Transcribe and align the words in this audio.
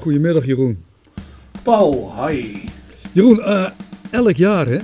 Goedemiddag 0.00 0.44
Jeroen. 0.46 0.84
Paul, 1.62 2.12
hi. 2.26 2.56
Jeroen, 3.12 3.40
eh, 3.42 3.70
elk 4.10 4.36
jaar 4.36 4.66
hè, 4.66 4.78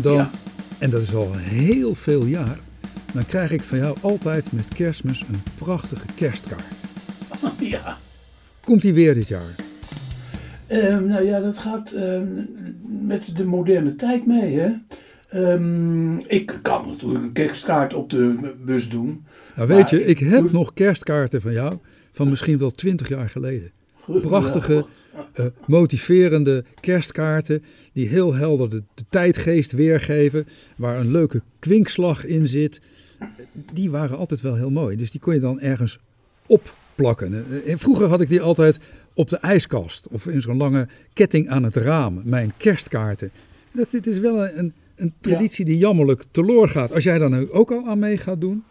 dan, 0.00 0.12
Ja. 0.14 0.30
en 0.78 0.90
dat 0.90 1.02
is 1.02 1.14
al 1.14 1.30
heel 1.36 1.94
veel 1.94 2.24
jaar, 2.24 2.58
dan 3.12 3.26
krijg 3.26 3.50
ik 3.50 3.62
van 3.62 3.78
jou 3.78 3.96
altijd 4.00 4.52
met 4.52 4.68
kerstmis 4.68 5.20
een 5.20 5.42
prachtige 5.58 6.06
kerstkaart. 6.14 6.64
ja. 7.58 7.96
Komt 8.64 8.82
die 8.82 8.94
weer 8.94 9.14
dit 9.14 9.28
jaar? 9.28 9.54
Ehm, 10.66 11.06
nou 11.06 11.24
ja, 11.24 11.40
dat 11.40 11.58
gaat 11.58 11.90
ehm, 11.92 12.26
met 13.06 13.36
de 13.36 13.44
moderne 13.44 13.94
tijd 13.94 14.26
mee, 14.26 14.58
hè. 14.58 14.72
Ehm, 15.28 16.16
ik 16.18 16.58
kan 16.62 16.86
natuurlijk 16.88 17.24
een 17.24 17.32
kerstkaart 17.32 17.94
op 17.94 18.10
de 18.10 18.54
bus 18.64 18.88
doen. 18.88 19.24
Nou 19.56 19.68
weet 19.68 19.90
je, 19.90 20.00
ik 20.04 20.20
ik 20.20 20.28
heb 20.28 20.40
doe- 20.40 20.52
nog 20.52 20.72
kerstkaarten 20.72 21.40
van 21.40 21.52
jou 21.52 21.76
van 22.12 22.28
misschien 22.28 22.58
wel 22.58 22.70
twintig 22.70 23.08
jaar 23.08 23.28
geleden. 23.28 23.70
Prachtige, 24.06 24.86
eh, 25.32 25.46
motiverende 25.66 26.64
kerstkaarten 26.80 27.62
die 27.92 28.08
heel 28.08 28.34
helder 28.34 28.70
de, 28.70 28.82
de 28.94 29.04
tijdgeest 29.08 29.72
weergeven, 29.72 30.46
waar 30.76 30.98
een 30.98 31.10
leuke 31.10 31.42
kwinkslag 31.58 32.24
in 32.24 32.46
zit. 32.48 32.80
Die 33.72 33.90
waren 33.90 34.18
altijd 34.18 34.40
wel 34.40 34.54
heel 34.54 34.70
mooi, 34.70 34.96
dus 34.96 35.10
die 35.10 35.20
kon 35.20 35.34
je 35.34 35.40
dan 35.40 35.60
ergens 35.60 35.98
opplakken. 36.46 37.44
Eh, 37.50 37.72
En 37.72 37.78
vroeger 37.78 38.08
had 38.08 38.20
ik 38.20 38.28
die 38.28 38.40
altijd 38.40 38.78
op 39.14 39.30
de 39.30 39.36
ijskast 39.36 40.08
of 40.10 40.26
in 40.26 40.40
zo'n 40.40 40.56
lange 40.56 40.88
ketting 41.12 41.48
aan 41.48 41.62
het 41.62 41.76
raam, 41.76 42.20
mijn 42.24 42.52
kerstkaarten. 42.56 43.30
Dat, 43.72 43.90
dit 43.90 44.06
is 44.06 44.18
wel 44.18 44.48
een, 44.48 44.72
een, 44.96 45.12
traditie 45.20 45.64
die 45.64 45.78
jammerlijk 45.78 46.24
teloor 46.30 46.68
gaat. 46.68 46.92
Als 46.92 47.04
jij 47.04 47.18
daar 47.18 47.30
nu 47.30 47.50
ook 47.50 47.70
al 47.70 47.86
aan 47.86 47.98
mee 47.98 48.16
gaat 48.16 48.40
doen, 48.40 48.64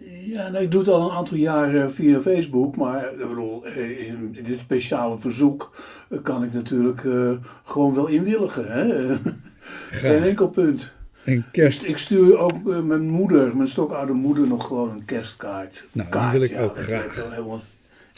Ja, 0.00 0.48
nou, 0.48 0.64
ik 0.64 0.70
doe 0.70 0.80
het 0.80 0.88
al 0.88 1.10
een 1.10 1.16
aantal 1.16 1.36
jaren 1.36 1.92
via 1.92 2.20
Facebook, 2.20 2.76
maar 2.76 3.12
ik 3.12 3.28
bedoel, 3.28 3.66
eh, 3.66 4.06
in 4.06 4.36
dit 4.42 4.58
speciale 4.58 5.18
verzoek 5.18 5.76
eh, 6.08 6.18
kan 6.22 6.42
ik 6.44 6.52
natuurlijk 6.52 7.04
eh, 7.04 7.32
gewoon 7.64 7.94
wel 7.94 8.06
inwilligen. 8.06 8.72
Hè? 8.72 9.14
Geen 10.00 10.22
enkel 10.22 10.48
punt. 10.48 10.92
een 11.24 11.44
kerst... 11.52 11.82
Ik 11.82 11.96
stuur 11.96 12.38
ook 12.38 12.64
mijn 12.64 13.08
moeder, 13.08 13.56
mijn 13.56 13.68
stokoude 13.68 14.12
moeder, 14.12 14.46
nog 14.46 14.66
gewoon 14.66 14.90
een 14.90 15.04
kerstkaart. 15.04 15.86
Nou, 15.92 16.10
die 16.10 16.30
wil 16.30 16.42
ik 16.42 16.50
ja, 16.50 16.62
ook 16.62 16.78
graag. 16.78 17.02
weet 17.02 17.10
ik 17.10 17.16
wel 17.16 17.30
helemaal- 17.30 17.62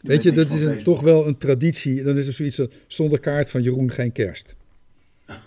je 0.00 0.08
Weet 0.08 0.22
je, 0.22 0.32
niks 0.32 0.48
dat 0.48 0.58
is 0.58 0.64
een, 0.64 0.82
toch 0.82 1.00
wel 1.00 1.26
een 1.26 1.38
traditie. 1.38 2.02
Dan 2.02 2.16
is 2.16 2.26
er 2.26 2.32
zoiets 2.32 2.60
als 2.60 2.68
zonder 2.86 3.20
kaart 3.20 3.50
van 3.50 3.62
Jeroen 3.62 3.90
geen 3.90 4.12
kerst. 4.12 4.56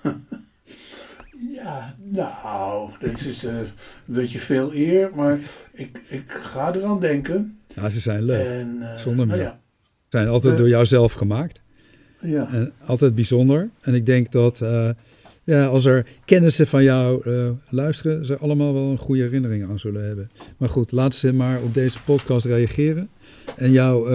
Ja, 1.40 1.96
nou, 2.04 2.90
dit 3.00 3.26
is 3.26 3.44
eh, 3.46 3.58
een 3.58 3.66
beetje 4.06 4.40
veel 4.40 4.74
eer, 4.74 5.12
maar 5.16 5.40
ik, 5.74 6.02
ik 6.08 6.32
ga 6.32 6.74
eraan 6.76 7.00
denken. 7.00 7.58
Ja, 7.76 7.90
ze 7.90 8.00
zijn 8.00 8.24
leuk. 8.24 8.46
En, 8.48 8.78
eh, 8.82 8.98
Zonder 8.98 9.26
nou 9.26 9.38
meer. 9.40 9.48
ja, 9.48 9.60
Ze 9.84 10.18
zijn 10.18 10.28
altijd 10.28 10.58
door 10.58 10.68
jou 10.68 10.86
zelf 10.86 11.14
gemaakt. 11.14 11.62
ja. 12.22 12.52
En 12.52 12.74
altijd 12.86 13.16
bijzonder. 13.16 13.70
En 13.82 13.94
ik 13.94 14.06
denk 14.06 14.32
dat 14.32 14.62
eh, 14.62 14.90
ja, 15.44 15.66
als 15.66 15.86
er 15.86 16.06
kennissen 16.26 16.68
van 16.68 16.84
jou 16.84 17.24
luisteren, 17.70 18.26
ze 18.26 18.38
allemaal 18.38 18.74
wel 18.74 18.90
een 18.90 18.98
goede 18.98 19.22
herinnering 19.22 19.70
aan 19.70 19.80
zullen 19.80 20.06
hebben. 20.06 20.32
Maar 20.58 20.70
goed, 20.70 20.92
laat 20.92 21.16
ze 21.16 21.34
maar 21.34 21.62
op 21.62 21.74
deze 21.74 22.02
podcast 22.04 22.46
reageren. 22.46 23.10
En 23.58 23.72
jou 23.72 24.12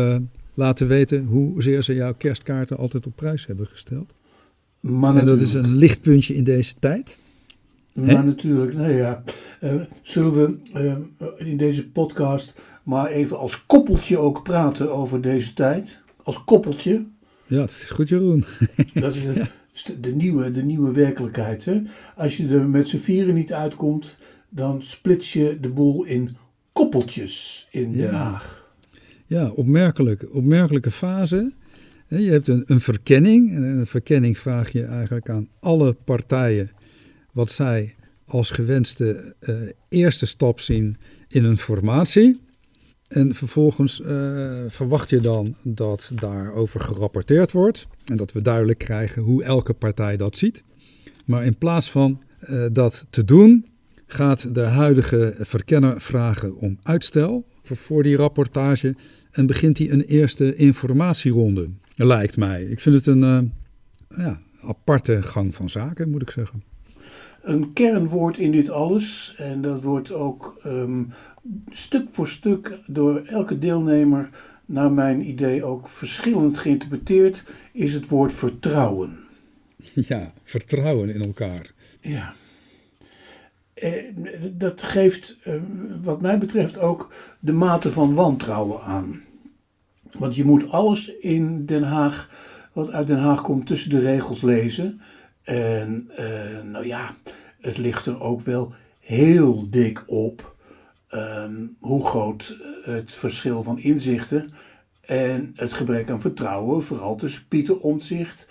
laten 0.55 0.86
weten 0.86 1.25
hoezeer 1.25 1.83
ze 1.83 1.94
jouw 1.94 2.14
kerstkaarten 2.14 2.77
altijd 2.77 3.06
op 3.06 3.16
prijs 3.16 3.47
hebben 3.47 3.66
gesteld. 3.66 4.14
Maar 4.90 5.16
En 5.16 5.27
dat 5.27 5.40
is 5.40 5.54
een 5.54 5.77
lichtpuntje 5.77 6.34
in 6.34 6.44
deze 6.44 6.74
tijd. 6.78 7.18
Maar 7.92 8.24
natuurlijk, 8.24 8.74
nou 8.74 8.92
ja. 8.92 9.22
eh, 9.60 9.74
zullen 10.02 10.32
we 10.32 10.56
eh, 10.72 11.48
in 11.48 11.56
deze 11.56 11.88
podcast 11.91 12.60
maar 12.82 13.06
even 13.06 13.38
als 13.38 13.66
koppeltje 13.66 14.18
ook 14.18 14.42
praten 14.42 14.92
over 14.92 15.20
deze 15.20 15.54
tijd? 15.54 16.00
Als 16.22 16.44
koppeltje. 16.44 17.04
Ja, 17.46 17.56
dat 17.56 17.70
is 17.70 17.91
goed 17.91 18.08
Jeroen. 18.08 18.44
Dat 18.94 19.14
is 19.14 19.22
de, 19.84 20.00
de, 20.00 20.14
nieuwe, 20.14 20.50
de 20.50 20.62
nieuwe 20.62 20.92
werkelijkheid. 20.92 21.64
Hè? 21.64 21.82
Als 22.16 22.36
je 22.36 22.48
er 22.48 22.69
met 22.69 22.88
z'n 22.88 22.97
vieren 22.97 23.34
niet 23.34 23.53
uitkomt, 23.53 24.16
dan 24.48 24.82
splits 24.82 25.32
je 25.32 25.59
de 25.60 25.69
boel 25.69 26.04
in 26.04 26.36
koppeltjes 26.72 27.69
in 27.70 27.92
Den 27.92 28.10
Ja. 28.10 28.12
Haag. 28.12 28.72
Ja, 29.26 29.50
opmerkelijk. 29.50 30.26
Opmerkelijke 30.32 30.91
fase. 30.91 31.53
Je 32.09 32.31
hebt 32.31 32.48
een, 32.48 32.65
een 32.66 32.81
verkenning. 32.81 33.54
En 33.54 33.62
een 33.62 33.87
verkenning 33.87 34.38
vraag 34.38 34.72
je 34.72 34.84
eigenlijk 34.84 35.28
aan 35.28 35.48
alle 35.60 35.97
partijen 36.04 36.70
wat 37.32 37.53
zij 37.53 37.94
als 38.26 38.50
gewenste 38.50 39.34
eh, 39.38 39.54
eerste 39.88 40.26
stap 40.26 40.60
zien 40.60 40.97
in 41.28 41.44
een 41.44 41.59
formatie. 41.59 42.41
En 43.09 43.34
vervolgens 43.34 44.00
eh, 44.00 44.62
verwacht 44.69 45.10
je 45.10 45.20
dan 45.20 45.54
dat 45.62 46.10
daarover 46.15 46.81
gerapporteerd 46.81 47.53
wordt. 47.53 47.87
En 48.04 48.16
dat 48.16 48.32
we 48.32 48.42
duidelijk 48.42 48.78
krijgen 48.78 49.22
hoe 49.22 49.44
elke 49.44 49.72
partij 49.72 50.16
dat 50.16 50.38
ziet. 50.38 50.65
Maar 51.25 51.44
in 51.44 51.59
plaats 51.59 51.91
van 51.91 52.22
eh, 52.41 52.65
dat 52.72 53.06
te 53.10 53.25
doen, 53.25 53.66
gaat 54.06 54.54
de 54.54 54.60
huidige 54.60 55.34
verkenner 55.38 56.00
vragen 56.00 56.56
om 56.56 56.78
uitstel 56.82 57.47
voor, 57.62 57.76
voor 57.76 58.03
die 58.03 58.16
rapportage. 58.16 58.94
En 59.31 59.47
begint 59.47 59.78
hij 59.78 59.91
een 59.91 60.04
eerste 60.04 60.54
informatieronde, 60.54 61.71
lijkt 61.94 62.37
mij. 62.37 62.62
Ik 62.62 62.81
vind 62.81 62.94
het 62.94 63.06
een 63.06 63.22
eh, 63.22 64.19
ja, 64.19 64.41
aparte 64.62 65.22
gang 65.22 65.55
van 65.55 65.69
zaken, 65.71 66.10
moet 66.10 66.22
ik 66.22 66.31
zeggen. 66.31 66.62
Een 67.43 67.72
kernwoord 67.72 68.38
in 68.38 68.53
dit 68.53 68.71
alles, 68.71 69.34
en 69.38 69.60
dat 69.60 69.82
wordt 69.82 70.12
ook 70.12 70.60
ehm, 70.62 71.03
stuk 71.69 72.09
voor 72.10 72.28
stuk 72.28 72.78
door 72.87 73.21
elke 73.21 73.59
deelnemer, 73.59 74.31
naar 74.66 74.93
mijn 74.93 75.28
idee 75.28 75.65
ook 75.65 75.88
verschillend 75.88 76.59
geïnterpreteerd, 76.59 77.44
is 77.72 77.94
het 77.94 78.09
woord 78.09 78.33
vertrouwen. 78.33 79.19
Ja, 79.94 80.33
vertrouwen 80.43 81.15
in 81.15 81.22
elkaar. 81.22 81.72
Ja. 82.00 82.34
Eh, 83.75 84.04
dat 84.53 84.83
geeft, 84.83 85.37
eh, 85.43 85.54
wat 86.03 86.21
mij 86.21 86.38
betreft, 86.38 86.78
ook 86.78 87.12
de 87.41 87.53
mate 87.53 87.91
van 87.91 88.15
wantrouwen 88.15 88.81
aan. 88.83 89.22
Want 90.19 90.34
je 90.34 90.44
moet 90.44 90.70
alles 90.70 91.12
in 91.20 91.66
Den 91.66 91.82
Haag, 91.82 92.30
wat 92.72 92.91
uit 92.91 93.06
Den 93.06 93.19
Haag 93.19 93.42
komt, 93.42 93.66
tussen 93.66 93.91
de 93.91 93.98
regels 93.98 94.42
lezen. 94.42 95.00
En 95.42 96.10
eh, 96.16 96.62
nou 96.62 96.86
ja, 96.86 97.14
het 97.60 97.78
ligt 97.78 98.06
er 98.06 98.20
ook 98.20 98.41
wel 98.41 98.72
heel 99.00 99.70
dik 99.70 100.04
op 100.06 100.56
ehm, 101.08 101.66
hoe 101.78 102.04
groot 102.04 102.56
het 102.82 103.12
verschil 103.12 103.62
van 103.62 103.78
inzichten 103.78 104.53
en 105.00 105.53
het 105.54 105.72
gebrek 105.72 106.10
aan 106.10 106.20
vertrouwen, 106.20 106.82
vooral 106.82 107.16
tussen 107.16 107.42
Pieter 107.48 107.78
Omtzigt 107.78 108.47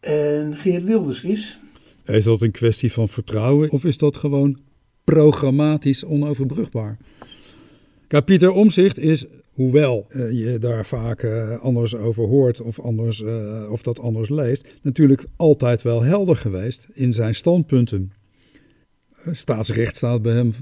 en 0.00 0.56
Geert 0.56 0.84
Wilders 0.84 1.22
is. 1.22 1.58
Is 2.04 2.24
dat 2.24 2.42
een 2.42 2.50
kwestie 2.50 2.92
van 2.92 3.08
vertrouwen 3.08 3.70
of 3.70 3.84
is 3.84 3.96
dat 3.96 4.16
gewoon 4.16 4.58
programmatisch 5.04 6.04
onoverbrugbaar? 6.04 6.98
Kijk, 8.08 8.24
Pieter 8.24 8.50
Omzicht 8.50 8.98
is, 8.98 9.24
hoewel 9.56 10.06
eh, 10.08 10.30
je 10.30 10.58
daar 10.58 10.86
vaak 10.86 11.22
eh, 11.22 11.58
anders 11.58 11.94
over 11.94 12.24
hoort 12.24 12.60
of, 12.60 12.80
anders, 12.80 13.22
eh, 13.22 13.70
of 13.70 13.82
dat 13.82 14.00
anders 14.00 14.28
leest, 14.28 14.68
natuurlijk 14.82 15.26
altijd 15.36 15.82
wel 15.82 16.02
helder 16.02 16.36
geweest 16.36 16.88
in 16.92 17.12
zijn 17.12 17.34
standpunten. 17.34 18.12
Staatsrecht 19.30 19.96
staat 19.96 20.22
bij 20.22 20.32
hem 20.32 20.54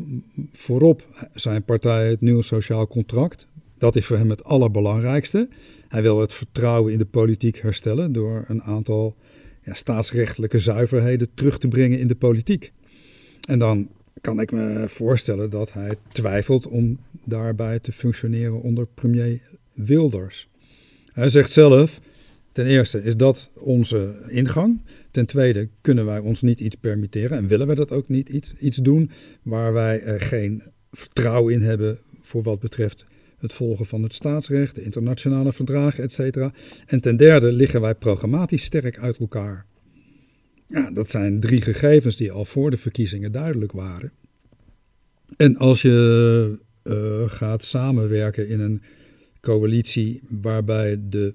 voorop. 0.53 1.29
Zijn 1.33 1.65
partij, 1.65 2.09
het 2.09 2.21
Nieuw 2.21 2.41
Sociaal 2.41 2.87
Contract, 2.87 3.49
dat 3.79 3.97
is 3.97 4.07
voor 4.07 4.17
hem 4.17 4.31
het 4.31 4.45
allerbelangrijkste. 4.45 5.49
Hij 5.89 6.03
wil 6.03 6.21
het 6.21 6.33
vertrouwen 6.33 6.93
in 6.93 6.99
de 6.99 7.07
politiek 7.07 7.59
herstellen 7.59 8.13
door 8.13 8.45
een 8.49 8.63
aantal 8.63 9.17
ja, 9.63 9.75
staatsrechtelijke 9.75 10.59
zuiverheden 10.59 11.29
terug 11.35 11.59
te 11.59 11.69
brengen 11.69 11.99
in 11.99 12.09
de 12.09 12.15
politiek. 12.15 12.73
En 13.49 13.59
dan 13.59 13.89
kan 14.21 14.41
ik 14.41 14.53
me 14.53 14.85
voorstellen 14.89 15.51
dat 15.51 15.73
hij 15.73 15.97
twijfelt 16.13 16.67
om 16.67 16.99
daarbij 17.25 17.79
te 17.79 17.93
functioneren 17.93 18.61
onder 18.61 18.87
premier 18.87 19.41
Wilders. 19.73 20.49
Hij 21.07 21.29
zegt 21.29 21.53
zelf, 21.53 22.01
ten 22.53 22.67
eerste 22.67 23.03
is 23.03 23.17
dat 23.17 23.51
onze 23.55 24.25
ingang. 24.29 24.83
Ten 25.11 25.27
tweede 25.27 25.69
kunnen 25.81 26.05
wij 26.05 26.19
ons 26.19 26.43
niet 26.43 26.61
iets 26.61 26.77
permitteren 26.77 27.39
en 27.39 27.47
willen 27.47 27.67
wij 27.67 27.75
dat 27.75 27.93
ook 27.93 28.09
niet 28.09 28.29
iets, 28.29 28.53
iets 28.59 28.77
doen 28.77 29.11
waar 29.43 29.73
wij 29.73 30.21
geen 30.21 30.63
vertrouwen 30.93 31.55
in 31.55 31.63
hebben 31.63 31.99
voor 32.23 32.43
wat 32.43 32.61
betreft 32.61 33.05
het 33.39 33.53
volgen 33.53 33.87
van 33.87 34.03
het 34.03 34.15
staatsrecht, 34.15 34.75
de 34.75 34.83
internationale 34.83 35.53
verdragen, 35.53 36.05
etc. 36.05 36.37
En 36.87 37.01
ten 37.01 37.17
derde 37.17 37.53
liggen 37.53 37.81
wij 37.81 37.95
programmatisch 37.95 38.65
sterk 38.65 38.99
uit 38.99 39.19
elkaar. 39.19 39.67
Ja, 40.67 40.91
dat 40.91 41.11
zijn 41.11 41.41
drie 41.41 41.61
gegevens 41.61 42.17
die 42.17 42.33
al 42.33 42.45
voor 42.45 42.71
de 42.71 42.77
verkiezingen 42.77 43.33
duidelijk 43.33 43.73
waren. 43.73 44.13
En 45.37 45.57
als 45.57 45.83
je 45.83 46.59
eh, 46.83 47.23
gaat 47.27 47.65
samenwerken 47.65 48.49
in 48.49 48.61
een 48.61 48.83
coalitie 49.41 50.23
waarbij 50.29 51.01
de 51.09 51.35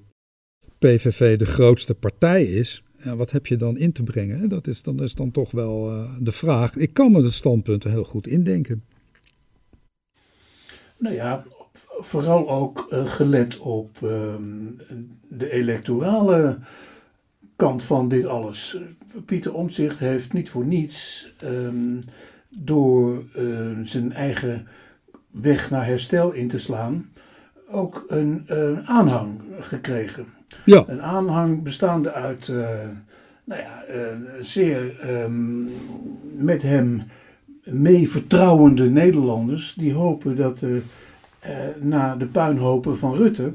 PVV 0.80 1.38
de 1.38 1.46
grootste 1.46 1.96
partij 1.96 2.44
is, 2.44 2.84
ja, 3.04 3.16
wat 3.16 3.32
heb 3.32 3.48
je 3.48 3.56
dan 3.56 3.78
in 3.78 3.92
te 3.92 4.04
brengen? 4.04 4.50
Dat 4.50 4.68
is 4.68 4.82
dan, 4.82 5.04
is 5.04 5.16
dan 5.16 5.32
toch 5.32 5.52
wel 5.52 5.90
eh, 5.90 6.12
de 6.20 6.32
vraag. 6.32 6.76
Ik 6.76 6.94
kan 6.94 7.12
me 7.12 7.22
de 7.22 7.32
standpunten 7.32 7.92
heel 7.92 8.04
goed 8.04 8.28
indenken. 8.28 8.84
Nou 10.98 11.16
ja, 11.16 11.44
vooral 12.00 12.50
ook 12.50 12.88
uh, 12.90 13.06
gelet 13.06 13.58
op 13.58 13.98
ehm, 14.04 14.44
de 15.30 15.52
electorale 15.52 16.60
kant 17.60 17.84
van 17.84 18.08
dit 18.08 18.26
alles. 18.26 18.78
Pieter 19.26 19.54
Omtzigt 19.54 20.00
heeft 20.00 20.34
niet 20.34 20.50
voor 20.50 20.66
niets 20.66 21.30
ehm, 21.38 22.02
door 22.50 23.24
uh, 23.38 23.78
zijn 23.84 24.14
eigen 24.14 24.68
weg 25.32 25.70
naar 25.70 25.86
herstel 25.86 26.32
in 26.32 26.48
te 26.48 26.58
slaan 26.58 27.10
ook 27.72 28.06
een, 28.08 28.44
een 28.46 28.88
aanhang 28.88 29.42
gekregen. 29.60 30.26
Ja. 30.66 30.84
Een 30.88 31.02
aanhang 31.02 31.64
bestaande 31.64 32.12
uit 32.12 32.48
uh, 32.48 32.68
nou 33.44 33.62
ja, 33.62 33.84
zeer 34.40 34.96
um, 35.24 35.70
met 36.38 36.62
hem 36.62 37.02
mee 37.64 38.10
vertrouwende 38.10 38.90
Nederlanders 38.90 39.74
die 39.74 39.94
hopen 39.94 40.36
dat 40.36 40.62
er 40.62 40.82
na 41.80 42.16
de 42.16 42.26
puinhopen 42.26 42.98
van 42.98 43.16
Rutte 43.16 43.54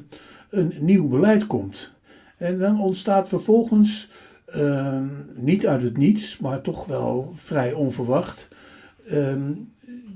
een 0.51 0.75
nieuw 0.81 1.09
beleid 1.09 1.47
komt. 1.47 1.94
En 2.37 2.59
dan 2.59 2.81
ontstaat 2.81 3.29
vervolgens, 3.29 4.09
uh, 4.57 5.01
niet 5.35 5.67
uit 5.67 5.83
het 5.83 5.97
niets, 5.97 6.39
maar 6.39 6.61
toch 6.61 6.87
wel 6.87 7.33
vrij 7.35 7.73
onverwacht, 7.73 8.49
uh, 9.11 9.37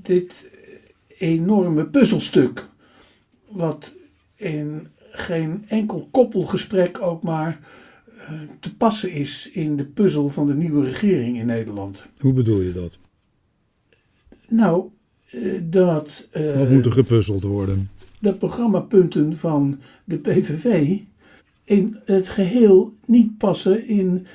dit 0.01 0.49
enorme 1.17 1.85
puzzelstuk. 1.85 2.67
Wat 3.47 3.95
in 4.35 4.87
geen 5.11 5.65
enkel 5.67 6.07
koppelgesprek 6.11 7.01
ook 7.01 7.23
maar 7.23 7.59
uh, 8.17 8.41
te 8.59 8.75
passen 8.75 9.11
is 9.11 9.49
in 9.51 9.75
de 9.75 9.85
puzzel 9.85 10.29
van 10.29 10.47
de 10.47 10.55
nieuwe 10.55 10.85
regering 10.85 11.37
in 11.37 11.45
Nederland. 11.45 12.05
Hoe 12.19 12.33
bedoel 12.33 12.61
je 12.61 12.71
dat? 12.71 12.99
Nou, 14.47 14.89
uh, 15.31 15.61
dat. 15.63 16.27
Uh, 16.37 16.55
Wat 16.55 16.69
moet 16.69 16.85
er 16.85 16.91
gepuzzeld 16.91 17.43
worden? 17.43 17.89
De 18.19 18.33
programmapunten 18.33 19.37
van 19.37 19.79
de 20.03 20.17
PVV 20.17 20.97
in 21.69 21.97
het 22.05 22.29
geheel 22.29 22.93
niet 23.05 23.37
passen 23.37 23.87
in 23.87 24.25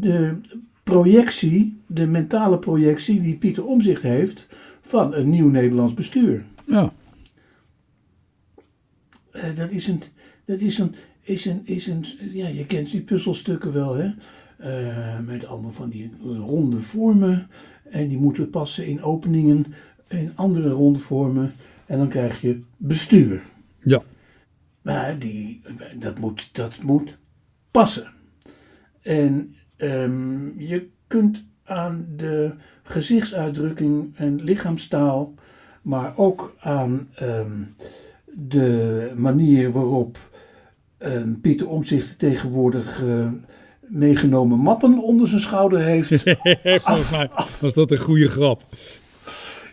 de 0.00 0.36
projectie, 0.82 1.80
de 1.86 2.06
mentale 2.06 2.58
projectie 2.58 3.22
die 3.22 3.36
Pieter 3.36 3.66
Omzicht 3.66 4.02
heeft 4.02 4.46
van 4.80 5.14
een 5.14 5.30
nieuw 5.30 5.48
Nederlands 5.48 5.94
bestuur. 5.94 6.44
Ja. 6.66 6.92
Uh, 9.32 9.54
dat 9.54 9.70
is 9.70 9.86
een, 9.86 10.02
dat 10.44 10.60
is 10.60 10.78
een, 10.78 10.94
is 11.22 11.44
een, 11.44 11.60
is 11.64 11.86
een, 11.86 12.04
ja, 12.32 12.48
je 12.48 12.66
kent 12.66 12.90
die 12.90 13.00
puzzelstukken 13.00 13.72
wel, 13.72 13.94
hè? 13.94 14.10
Uh, 14.60 15.18
met 15.26 15.46
allemaal 15.46 15.70
van 15.70 15.88
die 15.88 16.10
ronde 16.22 16.80
vormen. 16.80 17.48
En 17.90 18.08
die 18.08 18.18
moeten 18.18 18.50
passen 18.50 18.86
in 18.86 19.02
openingen, 19.02 19.66
in 20.08 20.32
andere 20.34 20.68
ronde 20.68 20.98
vormen. 20.98 21.52
En 21.86 21.98
dan 21.98 22.08
krijg 22.08 22.40
je 22.40 22.60
bestuur. 22.76 23.42
Ja. 23.78 24.02
Maar 24.88 25.18
die, 25.18 25.62
dat, 25.98 26.18
moet, 26.18 26.48
dat 26.52 26.82
moet 26.82 27.16
passen. 27.70 28.06
En 29.02 29.54
um, 29.76 30.54
je 30.60 30.88
kunt 31.06 31.44
aan 31.64 32.06
de 32.16 32.52
gezichtsuitdrukking 32.82 34.16
en 34.16 34.42
lichaamstaal, 34.42 35.34
maar 35.82 36.16
ook 36.16 36.54
aan 36.60 37.08
um, 37.22 37.68
de 38.24 39.12
manier 39.16 39.72
waarop 39.72 40.18
um, 40.98 41.40
Pieter 41.40 41.68
Omzicht 41.68 42.18
tegenwoordig 42.18 43.02
uh, 43.02 43.32
meegenomen 43.80 44.58
mappen 44.58 45.02
onder 45.02 45.28
zijn 45.28 45.40
schouder 45.40 45.80
heeft. 45.80 46.10
af, 46.82 47.10
mij 47.10 47.30
was 47.60 47.74
dat 47.74 47.90
een 47.90 47.98
goede 47.98 48.28
grap. 48.28 48.62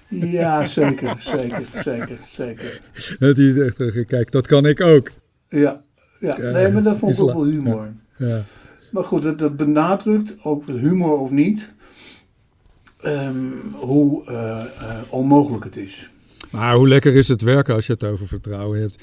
Ja, 0.08 0.66
zeker, 0.66 1.16
zeker, 1.20 1.66
zeker, 1.74 2.18
zeker. 2.22 2.82
Het 3.20 3.38
is 3.38 3.58
echt, 3.58 3.80
eh, 3.80 4.06
kijk, 4.08 4.32
dat 4.32 4.48
kan 4.48 4.66
ik 4.66 4.82
ook. 4.82 5.12
Ja, 5.50 5.82
ja. 6.20 6.38
nee, 6.38 6.72
maar 6.72 6.84
dat 6.84 6.98
vond 6.98 7.14
ik 7.14 7.22
ook 7.22 7.34
wel 7.34 7.46
humor. 7.46 7.94
Ja. 8.18 8.28
ja. 8.28 8.42
Maar 8.92 9.04
goed, 9.04 9.24
dat, 9.24 9.40
dat 9.40 9.58
benadrukt, 9.58 10.36
ook 10.44 10.66
humor 10.66 11.18
of 11.18 11.32
niet, 11.32 11.70
um, 13.06 13.62
hoe 13.74 14.24
uh, 14.30 14.36
uh, 14.82 14.98
onmogelijk 15.10 15.64
het 15.64 15.78
is. 15.78 16.10
Maar 16.52 16.76
hoe 16.76 16.88
lekker 16.88 17.16
is 17.16 17.28
het 17.28 17.42
werken 17.42 17.76
als 17.76 17.88
je 17.88 17.94
het 17.94 18.04
over 18.04 18.28
vertrouwen 18.28 18.80
hebt. 18.80 18.96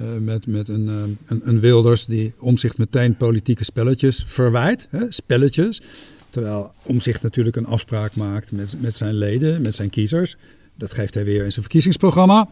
Uh, 0.00 0.06
met, 0.20 0.46
met 0.46 0.68
een, 0.68 1.18
een, 1.26 1.40
een, 1.44 1.60
Wilders 1.60 2.04
die 2.04 2.32
om 2.38 2.56
zich 2.56 2.78
meteen 2.78 3.16
politieke 3.16 3.64
spelletjes 3.64 4.24
verwijt. 4.26 4.88
Hè, 4.90 5.04
spelletjes. 5.08 5.82
Terwijl 6.30 6.70
Omzicht 6.86 7.22
natuurlijk 7.22 7.56
een 7.56 7.66
afspraak 7.66 8.16
maakt 8.16 8.52
met, 8.52 8.74
met 8.80 8.96
zijn 8.96 9.14
leden, 9.14 9.62
met 9.62 9.74
zijn 9.74 9.90
kiezers. 9.90 10.36
Dat 10.74 10.92
geeft 10.92 11.14
hij 11.14 11.24
weer 11.24 11.44
in 11.44 11.50
zijn 11.50 11.64
verkiezingsprogramma. 11.64 12.48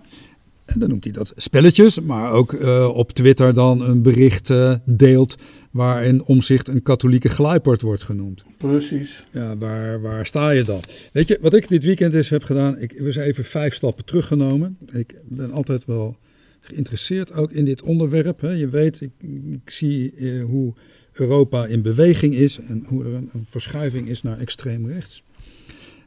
En 0.64 0.78
dan 0.78 0.88
noemt 0.88 1.04
hij 1.04 1.12
dat 1.12 1.32
spelletjes, 1.36 2.00
maar 2.00 2.32
ook 2.32 2.52
uh, 2.52 2.88
op 2.94 3.12
Twitter 3.12 3.54
dan 3.54 3.80
een 3.80 4.02
bericht 4.02 4.48
uh, 4.48 4.74
deelt 4.84 5.36
waarin 5.70 6.24
Omzicht 6.24 6.68
een 6.68 6.82
katholieke 6.82 7.28
gluiperd 7.28 7.80
wordt 7.80 8.02
genoemd. 8.02 8.44
Precies. 8.56 9.24
Ja, 9.30 9.56
waar, 9.56 10.00
waar 10.00 10.26
sta 10.26 10.50
je 10.50 10.64
dan? 10.64 10.80
Weet 11.12 11.28
je, 11.28 11.38
wat 11.40 11.54
ik 11.54 11.68
dit 11.68 11.84
weekend 11.84 12.14
eens 12.14 12.28
heb 12.28 12.42
gedaan, 12.42 12.78
ik 12.78 13.00
was 13.00 13.16
even 13.16 13.44
vijf 13.44 13.74
stappen 13.74 14.04
teruggenomen. 14.04 14.78
Ik 14.92 15.14
ben 15.24 15.52
altijd 15.52 15.84
wel 15.84 16.16
geïnteresseerd 16.60 17.32
ook 17.32 17.52
in 17.52 17.64
dit 17.64 17.82
onderwerp. 17.82 18.40
Hè. 18.40 18.50
Je 18.50 18.68
weet, 18.68 19.00
ik, 19.00 19.10
ik 19.52 19.70
zie 19.70 20.12
uh, 20.16 20.44
hoe 20.44 20.74
Europa 21.16 21.66
in 21.66 21.82
beweging 21.82 22.34
is 22.34 22.58
en 22.68 22.84
hoe 22.86 23.04
er 23.04 23.14
een, 23.14 23.30
verschuiving 23.44 24.08
is 24.08 24.22
naar 24.22 24.38
extreem 24.38 24.86
rechts. 24.86 25.22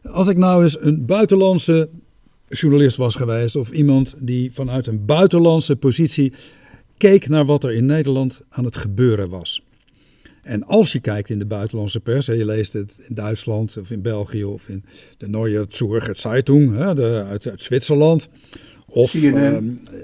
Als 0.04 0.28
ik 0.28 0.38
nou 0.38 0.64
eens 0.64 0.82
een 0.82 1.06
buitenlandse 1.06 1.90
journalist 2.48 2.98
was 2.98 3.16
geweest 3.16 3.56
of 3.56 3.72
iemand 3.72 4.16
die 4.20 4.54
vanuit 4.54 4.88
een 4.88 5.06
buitenlandse 5.06 5.76
positie 5.76 6.34
keek 6.98 7.28
naar 7.28 7.46
wat 7.46 7.64
er 7.64 7.72
in 7.72 7.86
Nederland 7.86 8.42
aan 8.50 8.66
het 8.66 8.78
gebeuren 8.78 9.30
was. 9.30 9.64
En 10.42 10.64
als 10.64 10.92
je 10.92 11.00
kijkt 11.00 11.30
in 11.30 11.40
de 11.40 11.46
buitenlandse 11.46 12.00
pers, 12.00 12.26
je 12.26 12.46
leest 12.46 12.74
het 12.74 13.00
in 13.08 13.16
Duitsland 13.16 13.78
of 13.78 13.92
in 13.92 14.02
België 14.02 14.44
of 14.44 14.70
in 14.70 14.84
de 15.18 15.28
Neue 15.28 15.66
Zürcher 15.70 16.16
Zeitung 16.16 16.76
hè, 16.76 16.94
de, 16.94 17.26
uit, 17.28 17.48
uit 17.48 17.62
Zwitserland. 17.62 18.30
Of, 18.90 19.14
uh, 19.14 19.58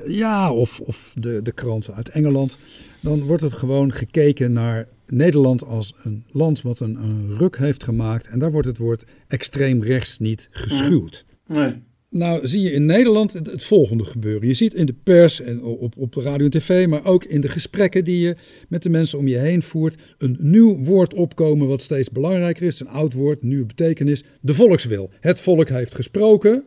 ja, 0.06 0.54
of, 0.54 0.80
of 0.80 1.14
de, 1.20 1.40
de 1.44 1.52
kranten 1.52 1.96
uit 1.96 2.10
Engeland. 2.10 2.58
Dan 3.02 3.22
wordt 3.22 3.44
het 3.44 3.54
gewoon 3.54 3.92
gekeken 3.92 4.54
naar 4.54 4.88
Nederland 5.08 5.66
als 5.66 5.94
een 6.04 6.24
land 6.32 6.62
wat 6.62 6.80
een, 6.80 6.96
een 6.96 7.38
ruk 7.38 7.58
heeft 7.58 7.84
gemaakt. 7.84 8.28
En 8.28 8.40
daar 8.40 8.52
wordt 8.52 8.68
het 8.68 8.78
woord 8.78 9.06
extreem 9.28 9.84
rechts 9.84 10.20
niet 10.20 10.48
geschuwd. 10.52 11.26
Nee. 11.48 11.74
Nou 12.10 12.48
zie 12.48 12.62
je 12.62 12.72
in 12.72 12.86
Nederland 12.86 13.34
het, 13.34 13.48
het, 13.48 13.64
volgende 13.64 14.04
gebeuren. 14.04 14.48
Je 14.48 14.54
ziet 14.54 14.74
in 14.74 14.86
de 14.86 14.96
pers 15.04 15.42
en 15.42 15.64
op, 15.64 15.98
op 15.98 16.14
de 16.14 16.22
radio 16.22 16.46
en 16.46 16.52
tv, 16.52 16.88
maar 16.88 17.06
ook 17.06 17.24
in 17.24 17.42
de 17.42 17.50
gesprekken 17.50 18.04
die 18.04 18.20
je 18.20 18.36
met 18.70 18.84
de 18.84 18.90
mensen 18.90 19.20
om 19.20 19.28
je 19.28 19.38
heen 19.38 19.64
voert, 19.64 19.96
een 20.18 20.38
nieuw 20.40 20.78
woord 20.78 21.14
opkomen 21.14 21.68
wat 21.68 21.82
steeds 21.82 22.10
belangrijker 22.10 22.68
is. 22.68 22.80
Een 22.80 22.88
oud 22.88 23.14
woord, 23.14 23.44
nieuwe 23.44 23.66
betekenis. 23.66 24.24
De 24.42 24.54
volkswil. 24.54 25.10
Het 25.20 25.42
volk 25.42 25.70
heeft 25.70 25.96
gesproken. 25.96 26.64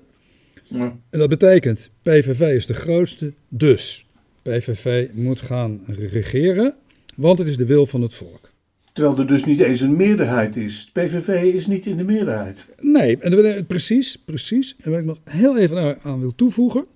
Ja. 0.69 0.97
En 1.11 1.19
dat 1.19 1.29
betekent, 1.29 1.91
PVV 2.03 2.41
is 2.41 2.67
de 2.67 2.75
grootste, 2.75 3.33
dus 3.49 4.07
PVV 4.43 5.09
moet 5.13 5.41
gaan 5.41 5.81
regeren. 5.87 6.75
Want 7.15 7.39
het 7.39 7.49
is 7.49 7.57
de 7.57 7.67
wil 7.67 7.87
van 7.87 8.03
het 8.03 8.15
volk. 8.15 8.51
Terwijl 8.93 9.19
er 9.19 9.27
dus 9.27 9.45
niet 9.45 9.61
eens 9.61 9.81
een 9.81 9.97
meerderheid 9.97 10.57
is. 10.57 10.91
PVV 10.93 11.55
is 11.55 11.67
niet 11.67 11.87
in 11.87 11.97
de 11.97 12.05
meerderheid. 12.05 12.65
Nee, 12.81 13.19
en 13.19 13.67
precies, 13.67 14.23
precies. 14.25 14.77
En 14.81 14.91
wat 14.91 15.01
ik 15.01 15.05
nog 15.05 15.21
heel 15.25 15.59
even 15.59 15.99
aan 16.03 16.21
wil 16.21 16.35
toevoegen. 16.35 16.87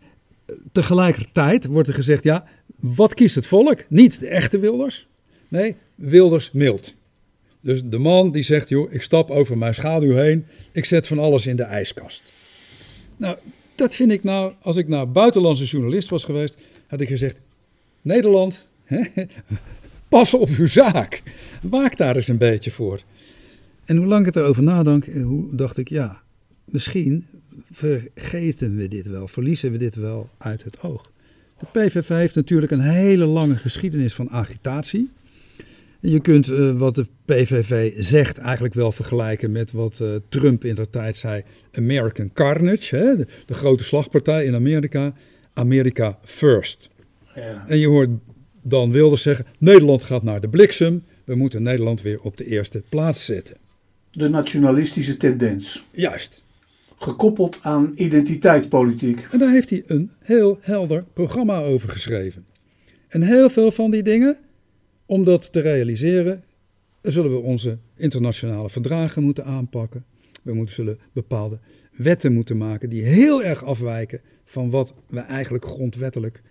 Tegelijkertijd 0.72 1.66
wordt 1.66 1.88
er 1.88 1.94
gezegd, 1.94 2.24
ja, 2.24 2.46
wat 2.80 3.14
kiest 3.14 3.34
het 3.34 3.46
volk? 3.46 3.84
Niet 3.88 4.20
de 4.20 4.28
echte 4.28 4.58
Wilders. 4.58 5.06
Nee, 5.48 5.76
Wilders 5.94 6.50
mild. 6.52 6.94
Dus 7.60 7.82
de 7.84 7.98
man 7.98 8.32
die 8.32 8.42
zegt, 8.42 8.68
joh, 8.68 8.92
ik 8.92 9.02
stap 9.02 9.30
over 9.30 9.58
mijn 9.58 9.74
schaduw 9.74 10.14
heen. 10.14 10.46
Ik 10.72 10.84
zet 10.84 11.06
van 11.06 11.18
alles 11.18 11.46
in 11.46 11.56
de 11.56 11.62
ijskast. 11.62 12.32
Nou, 13.16 13.36
dat 13.74 13.94
vind 13.94 14.12
ik 14.12 14.24
nou, 14.24 14.52
als 14.62 14.76
ik 14.76 14.88
nou 14.88 15.06
buitenlandse 15.06 15.64
journalist 15.64 16.08
was 16.08 16.24
geweest, 16.24 16.56
had 16.86 17.00
ik 17.00 17.08
gezegd, 17.08 17.36
Nederland, 18.02 18.70
Pas 20.08 20.34
op 20.34 20.48
uw 20.48 20.66
zaak. 20.66 21.22
Waak 21.62 21.96
daar 21.96 22.16
eens 22.16 22.28
een 22.28 22.38
beetje 22.38 22.70
voor. 22.70 23.02
En 23.84 23.96
hoe 23.96 24.06
lang 24.06 24.26
ik 24.26 24.34
erover 24.34 24.62
nadenk, 24.62 25.06
eh, 25.06 25.24
hoe 25.24 25.54
dacht 25.54 25.78
ik, 25.78 25.88
ja, 25.88 26.22
misschien 26.64 27.26
vergeten 27.70 28.76
we 28.76 28.88
dit 28.88 29.06
wel, 29.06 29.28
verliezen 29.28 29.72
we 29.72 29.78
dit 29.78 29.94
wel 29.94 30.30
uit 30.38 30.64
het 30.64 30.82
oog. 30.82 31.10
De 31.58 31.66
PVV 31.72 32.08
heeft 32.08 32.34
natuurlijk 32.34 32.72
een 32.72 32.80
hele 32.80 33.24
lange 33.24 33.56
geschiedenis 33.56 34.14
van 34.14 34.30
agitatie. 34.30 35.10
Je 36.04 36.20
kunt 36.20 36.48
uh, 36.48 36.78
wat 36.78 36.94
de 36.94 37.06
PVV 37.24 37.92
zegt 37.98 38.38
eigenlijk 38.38 38.74
wel 38.74 38.92
vergelijken 38.92 39.52
met 39.52 39.72
wat 39.72 39.98
uh, 40.02 40.08
Trump 40.28 40.64
in 40.64 40.74
der 40.74 40.90
tijd 40.90 41.16
zei: 41.16 41.42
American 41.72 42.32
Carnage, 42.32 42.96
hè? 42.96 43.16
De, 43.16 43.26
de, 43.46 43.54
grote 43.54 43.84
slagpartij 43.84 44.44
in 44.44 44.54
Amerika. 44.54 45.14
America 45.54 46.18
first. 46.24 46.90
Ja. 47.34 47.64
En 47.68 47.78
je 47.78 47.86
hoort 47.86 48.08
dan 48.62 48.90
wilde 48.90 49.16
zeggen: 49.16 49.46
Nederland 49.58 50.02
gaat 50.02 50.22
naar 50.22 50.40
de 50.40 50.48
bliksem. 50.48 51.04
We 51.24 51.34
moeten 51.34 51.62
Nederland 51.62 52.02
weer 52.02 52.20
op 52.20 52.36
de 52.36 52.46
eerste 52.46 52.82
plaats 52.88 53.24
zetten. 53.24 53.56
De 54.10 54.28
nationalistische 54.28 55.16
tendens. 55.16 55.84
Juist. 55.90 56.44
gekoppeld 56.98 57.58
aan 57.62 57.92
identiteitspolitiek. 57.94 59.26
En 59.30 59.38
daar 59.38 59.52
heeft 59.52 59.70
hij 59.70 59.82
een 59.86 60.10
heel 60.18 60.58
helder 60.60 61.04
programma 61.12 61.60
over 61.60 61.88
geschreven. 61.88 62.44
En 63.08 63.22
heel 63.22 63.50
veel 63.50 63.72
van 63.72 63.90
die 63.90 64.02
dingen, 64.02 64.36
om 65.12 65.24
dat 65.24 65.52
te 65.52 65.60
realiseren, 65.60 66.44
zullen 67.02 67.30
we 67.30 67.38
onze 67.38 67.78
internationale 67.96 68.70
verdragen 68.70 69.22
moeten 69.22 69.44
aanpakken. 69.44 70.04
We 70.42 70.54
moeten, 70.54 70.74
zullen 70.74 70.98
bepaalde 71.12 71.58
wetten 71.92 72.32
moeten 72.32 72.56
maken 72.56 72.90
die 72.90 73.02
heel 73.02 73.42
erg 73.42 73.64
afwijken 73.64 74.20
van 74.44 74.70
wat 74.70 74.94
we 75.06 75.20
eigenlijk 75.20 75.64
grondwettelijk 75.64 76.42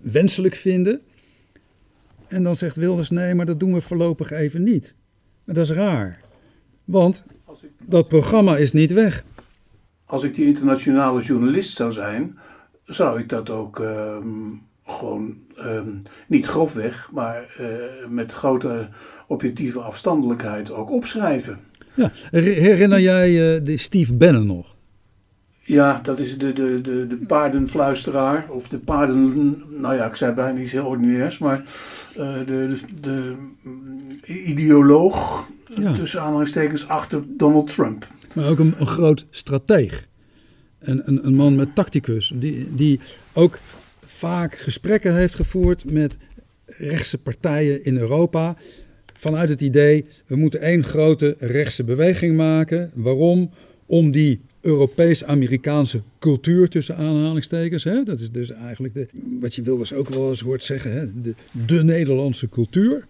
wenselijk 0.00 0.54
vinden. 0.54 1.00
En 2.28 2.42
dan 2.42 2.56
zegt 2.56 2.76
Wilders 2.76 3.10
nee, 3.10 3.34
maar 3.34 3.46
dat 3.46 3.60
doen 3.60 3.74
we 3.74 3.80
voorlopig 3.80 4.30
even 4.30 4.62
niet. 4.62 4.94
Maar 5.44 5.54
dat 5.54 5.64
is 5.64 5.70
raar. 5.70 6.20
Want 6.84 7.24
dat 7.86 8.08
programma 8.08 8.56
is 8.56 8.72
niet 8.72 8.92
weg. 8.92 9.24
Als 10.04 10.24
ik 10.24 10.34
die 10.34 10.46
internationale 10.46 11.22
journalist 11.22 11.76
zou 11.76 11.92
zijn, 11.92 12.38
zou 12.84 13.20
ik 13.20 13.28
dat 13.28 13.50
ook 13.50 13.80
ehm, 13.80 14.48
gewoon 14.90 15.36
ehm, 15.56 15.88
niet 16.26 16.46
grofweg, 16.46 17.10
maar 17.12 17.56
uh, 17.60 17.66
met 18.08 18.32
grote 18.32 18.88
objectieve 19.26 19.80
afstandelijkheid 19.80 20.72
ook 20.72 20.90
opschrijven. 20.90 21.58
Ja, 21.94 22.10
herinner 22.30 23.00
jij 23.00 23.30
uh, 23.30 23.64
de 23.64 23.76
Steve 23.76 24.12
Bannon 24.12 24.46
nog? 24.46 24.76
Ja, 25.70 26.00
dat 26.02 26.18
is 26.18 26.38
de, 26.38 26.52
de, 26.52 26.80
de, 26.80 27.06
de 27.06 27.16
paardenfluisteraar. 27.26 28.46
Of 28.48 28.68
de 28.68 28.78
paarden, 28.78 29.62
nou 29.68 29.94
ja, 29.94 30.06
ik 30.06 30.14
zei 30.14 30.32
bijna 30.32 30.60
iets 30.60 30.72
heel 30.72 30.84
ordinairs. 30.84 31.38
Maar 31.38 31.62
uh, 32.18 32.34
de, 32.46 32.72
de, 33.00 33.34
de, 34.20 34.42
ideoloog, 34.44 35.46
ja. 35.74 35.92
tussen 35.92 36.20
aanhalingstekens, 36.20 36.88
achter 36.88 37.22
Donald 37.26 37.74
Trump. 37.74 38.06
Maar 38.34 38.48
ook 38.48 38.58
een, 38.58 38.74
een 38.78 38.86
groot 38.86 39.26
strateeg. 39.30 40.08
En 40.78 41.02
een, 41.04 41.26
een 41.26 41.34
man 41.34 41.54
met 41.54 41.74
tacticus. 41.74 42.32
Die, 42.34 42.74
die 42.74 43.00
ook 43.32 43.58
vaak 44.20 44.58
gesprekken 44.58 45.14
heeft 45.14 45.34
gevoerd 45.34 45.84
met 45.84 46.16
rechtse 46.66 47.18
partijen 47.18 47.84
in 47.84 47.96
Europa. 47.96 48.56
Vanuit 49.14 49.48
het 49.48 49.60
idee, 49.60 50.04
we 50.26 50.36
moeten 50.36 50.60
één 50.60 50.84
grote 50.84 51.36
rechtse 51.38 51.84
beweging 51.84 52.36
maken. 52.36 52.90
Waarom? 52.94 53.50
Om 53.86 54.10
die 54.10 54.40
Europees-Amerikaanse 54.60 56.02
cultuur 56.18 56.68
tussen 56.68 56.96
aanhalingstekens. 56.96 57.84
Hè? 57.84 58.02
Dat 58.02 58.20
is 58.20 58.30
dus 58.30 58.50
eigenlijk 58.50 58.94
de, 58.94 59.06
wat 59.40 59.54
je 59.54 59.62
Wilders 59.62 59.92
ook 59.92 60.08
wel 60.08 60.28
eens 60.28 60.40
hoort 60.40 60.64
zeggen, 60.64 60.92
hè? 60.92 61.20
De, 61.20 61.34
de 61.66 61.84
Nederlandse 61.84 62.48
cultuur. 62.48 63.06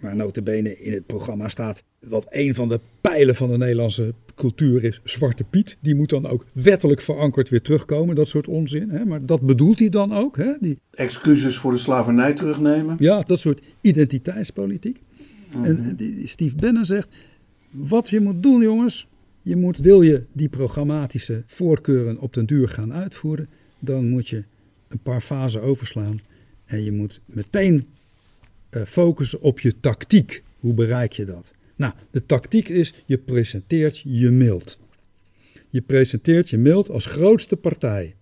Maar 0.00 0.16
notabene 0.16 0.78
in 0.78 0.92
het 0.92 1.06
programma 1.06 1.48
staat 1.48 1.82
wat 1.98 2.26
een 2.30 2.54
van 2.54 2.68
de 2.68 2.80
pijlen 3.00 3.34
van 3.34 3.50
de 3.50 3.58
Nederlandse 3.58 4.14
cultuur 4.34 4.84
is, 4.84 5.00
Zwarte 5.04 5.44
Piet. 5.44 5.76
Die 5.80 5.94
moet 5.94 6.08
dan 6.08 6.26
ook 6.26 6.44
wettelijk 6.54 7.00
verankerd 7.00 7.48
weer 7.48 7.62
terugkomen, 7.62 8.14
dat 8.14 8.28
soort 8.28 8.48
onzin. 8.48 8.90
Hè? 8.90 9.04
Maar 9.04 9.26
dat 9.26 9.40
bedoelt 9.40 9.78
hij 9.78 9.88
dan 9.88 10.12
ook. 10.12 10.36
Hè? 10.36 10.52
Die... 10.60 10.78
Excuses 10.90 11.56
voor 11.56 11.72
de 11.72 11.78
slavernij 11.78 12.34
terugnemen. 12.34 12.96
Ja, 12.98 13.20
dat 13.20 13.38
soort 13.38 13.62
identiteitspolitiek. 13.80 15.00
En 15.62 15.80
mhm. 15.80 15.94
die 15.96 16.28
Steve 16.28 16.56
Bannon 16.56 16.84
zegt, 16.84 17.08
wat 17.70 18.08
je 18.08 18.20
moet 18.20 18.42
doen 18.42 18.62
jongens, 18.62 19.08
je 19.42 19.56
moet, 19.56 19.78
wil 19.78 20.02
je 20.02 20.22
die 20.32 20.48
programmatische 20.48 21.42
voorkeuren 21.46 22.18
op 22.18 22.34
den 22.34 22.46
duur 22.46 22.68
gaan 22.68 22.92
uitvoeren, 22.92 23.48
dan 23.78 24.08
moet 24.08 24.28
je 24.28 24.44
een 24.88 24.98
paar 25.02 25.20
fasen 25.20 25.62
overslaan. 25.62 26.20
En 26.64 26.84
je 26.84 26.92
moet 26.92 27.20
meteen 27.24 27.86
uh, 28.70 28.82
focussen 28.82 29.40
op 29.40 29.60
je 29.60 29.80
tactiek. 29.80 30.42
Hoe 30.60 30.74
bereik 30.74 31.12
je 31.12 31.24
dat? 31.24 31.52
Nou, 31.76 31.92
de 32.10 32.26
tactiek 32.26 32.68
is, 32.68 32.94
je 33.06 33.18
presenteert 33.18 34.00
je 34.04 34.30
mild. 34.30 34.78
Je 35.68 35.80
presenteert 35.80 36.50
je 36.50 36.58
mild 36.58 36.90
als 36.90 37.06
grootste 37.06 37.56
partij. 37.56 38.14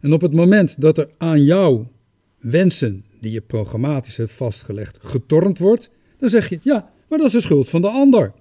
En 0.00 0.12
op 0.12 0.20
het 0.20 0.32
moment 0.32 0.80
dat 0.80 0.98
er 0.98 1.08
aan 1.18 1.44
jouw 1.44 1.92
wensen, 2.38 3.04
die 3.20 3.32
je 3.32 3.40
programmatisch 3.40 4.16
hebt 4.16 4.32
vastgelegd, 4.32 4.98
getornd 5.00 5.58
wordt, 5.58 5.90
dan 6.18 6.28
zeg 6.28 6.48
je, 6.48 6.58
ja, 6.62 6.92
maar 7.08 7.18
dat 7.18 7.26
is 7.26 7.32
de 7.32 7.40
schuld 7.40 7.68
van 7.68 7.80
de 7.80 7.88
ander. 7.88 8.32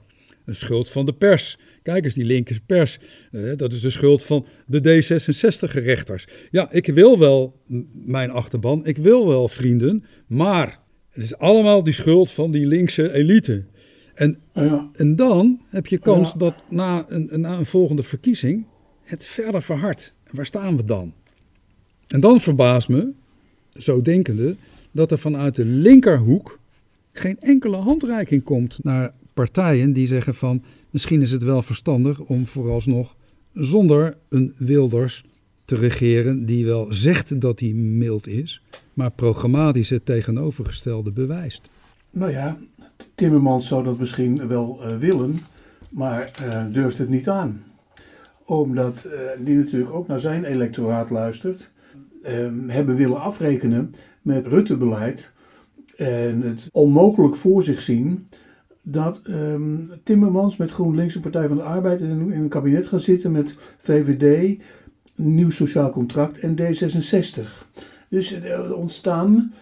Een 0.46 0.56
schuld 0.56 0.89
van 0.89 1.06
de 1.06 1.13
pers. 1.13 1.58
Kijk 1.84 2.06
eens, 2.06 2.13
die 2.13 2.25
linker 2.25 2.60
pers. 2.66 3.00
Eh, 3.32 3.42
dat 3.56 3.74
is 3.74 3.82
de 3.82 3.89
schuld 3.89 4.24
van 4.24 4.46
de 4.66 4.80
D66-rechters. 4.80 6.27
Ja, 6.51 6.72
ik 6.72 6.86
wil 6.86 7.20
wel 7.20 7.62
mijn 8.06 8.30
achterban, 8.30 8.86
ik 8.86 8.98
wil 8.98 9.27
wel 9.27 9.48
vrienden, 9.48 10.06
maar 10.27 10.80
het 11.10 11.24
is 11.24 11.38
allemaal 11.38 11.84
die 11.84 11.94
schuld 11.94 12.32
van 12.32 12.51
die 12.51 12.66
linkse 12.66 13.13
elite. 13.13 13.66
En, 14.17 14.38
ja. 14.53 14.89
en 14.93 15.15
dan 15.15 15.62
heb 15.69 15.88
je 15.88 15.97
kans 15.97 16.33
dat 16.33 16.63
na 16.69 17.05
een, 17.07 17.29
na 17.41 17.57
een 17.57 17.65
volgende 17.65 18.03
verkiezing 18.03 18.65
het 19.03 19.25
verder 19.25 19.62
verhardt. 19.62 20.13
Waar 20.31 20.45
staan 20.45 20.77
we 20.77 20.86
dan? 20.86 21.13
En 22.07 22.19
dan 22.19 22.39
verbaast 22.39 22.89
me, 22.89 23.12
zo 23.74 24.01
denkende, 24.01 24.55
dat 24.91 25.12
er 25.12 25.17
vanuit 25.17 25.55
de 25.55 25.65
linkerhoek 25.65 26.59
geen 27.12 27.39
enkele 27.39 27.75
handreiking 27.75 28.43
komt 28.43 28.83
naar 28.83 29.13
partijen 29.33 29.93
die 29.93 30.07
zeggen 30.07 30.36
van 30.36 30.63
misschien 30.89 31.21
is 31.21 31.31
het 31.31 31.43
wel 31.43 31.62
verstandig 31.62 32.19
om 32.19 32.47
vooralsnog 32.47 33.15
zonder 33.53 34.17
een 34.29 34.53
Wilders 34.57 35.24
te 35.65 35.75
regeren 35.75 36.45
die 36.45 36.65
wel 36.65 36.93
zegt 36.93 37.41
dat 37.41 37.59
hij 37.59 37.74
mild 37.74 38.27
is, 38.27 38.62
maar 38.93 39.12
programmatisch 39.12 39.89
het 39.89 40.05
tegenovergestelde 40.05 41.12
bewijst. 41.12 41.69
Nou 42.17 42.31
ja, 42.31 42.57
Timmermans 43.15 43.67
zou 43.67 43.83
dat 43.83 44.00
misschien 44.00 44.47
wel 44.47 44.79
uh, 44.81 44.97
willen, 44.97 45.38
maar 45.89 46.31
uh, 46.43 46.63
durft 46.71 46.97
het 46.97 47.09
niet 47.09 47.29
aan. 47.29 47.63
Omdat 48.45 49.07
uh, 49.07 49.45
die 49.45 49.55
natuurlijk 49.55 49.93
ook 49.93 50.07
naar 50.07 50.19
zijn 50.19 50.43
electoraat 50.43 51.09
luistert, 51.09 51.69
ehm, 52.24 52.69
hebben 52.69 52.95
willen 52.95 53.21
afrekenen 53.21 53.93
met 54.21 54.47
Rutte-beleid 54.47 55.31
en 55.95 56.41
het 56.41 56.69
onmogelijk 56.71 57.36
voor 57.36 57.63
zich 57.63 57.81
zien 57.81 58.27
dat 58.81 59.21
um, 59.27 59.91
Timmermans 60.03 60.57
met 60.57 60.71
GroenLinks 60.71 61.15
en 61.15 61.21
Partij 61.21 61.47
van 61.47 61.57
de 61.57 61.63
Arbeid 61.63 62.01
in 62.01 62.09
een, 62.09 62.31
in 62.31 62.41
een 62.41 62.50
kabinet 62.50 62.88
gaat 62.88 63.01
zitten 63.01 63.31
met 63.31 63.75
VVD, 63.77 64.57
Nieuw 65.15 65.50
Sociaal 65.50 65.89
Contract 65.89 66.39
en 66.39 66.55
D66. 66.62 67.41
Dus 68.09 68.31
er 68.31 68.75
ontstaan 68.75 69.53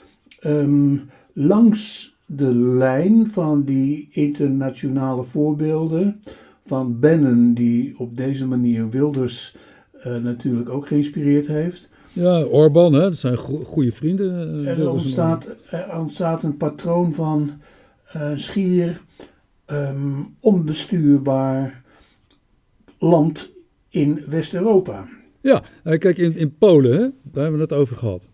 um, 0.44 1.10
langs 1.34 2.15
de 2.26 2.56
lijn 2.56 3.28
van 3.28 3.64
die 3.64 4.08
internationale 4.12 5.24
voorbeelden 5.24 6.20
van 6.66 7.00
Bannon, 7.00 7.54
die 7.54 8.00
op 8.00 8.18
deze 8.18 8.48
manier 8.48 8.90
Wilders 8.90 9.56
uh, 9.98 10.16
natuurlijk 10.16 10.70
ook 10.70 10.88
geïnspireerd 10.88 11.48
heeft. 11.48 11.90
Ja, 12.14 12.44
Orbán, 12.44 12.94
hè, 12.94 13.00
dat 13.00 13.18
zijn 13.18 13.38
goede 13.38 13.92
vrienden. 13.92 14.62
Uh, 14.62 14.68
er, 14.68 14.90
ontstaat, 14.90 15.56
er 15.70 16.00
ontstaat 16.00 16.44
een 16.44 16.58
patroon 16.58 17.14
van 17.14 17.52
uh, 18.16 18.32
schier 18.36 19.02
um, 19.68 20.36
onbestuurbaar 20.40 21.84
land 23.00 23.54
in 23.90 24.24
West-Europa. 24.28 25.08
Ja, 25.42 25.64
kijk, 25.84 26.18
in, 26.18 26.36
in 26.36 26.58
Polen, 26.58 26.92
hè, 26.92 27.00
daar 27.00 27.44
hebben 27.44 27.56
we 27.56 27.62
het 27.62 27.74
over 27.74 27.98
gehad. 27.98 28.28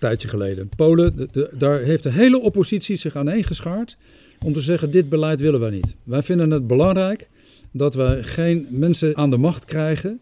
Tijdje 0.00 0.28
geleden. 0.28 0.68
Polen, 0.76 1.28
daar 1.52 1.80
heeft 1.80 2.02
de 2.02 2.12
hele 2.12 2.40
oppositie 2.40 2.96
zich 2.96 3.16
aaneen 3.16 3.44
geschaard 3.44 3.96
om 4.44 4.52
te 4.52 4.60
zeggen, 4.60 4.90
dit 4.90 5.08
beleid 5.08 5.40
willen 5.40 5.60
wij 5.60 5.70
niet. 5.70 5.96
Wij 6.04 6.22
vinden 6.22 6.50
het 6.50 6.66
belangrijk 6.66 7.28
dat 7.70 7.94
wij 7.94 8.22
geen 8.22 8.66
mensen 8.70 9.16
aan 9.16 9.30
de 9.30 9.36
macht 9.36 9.64
krijgen 9.64 10.20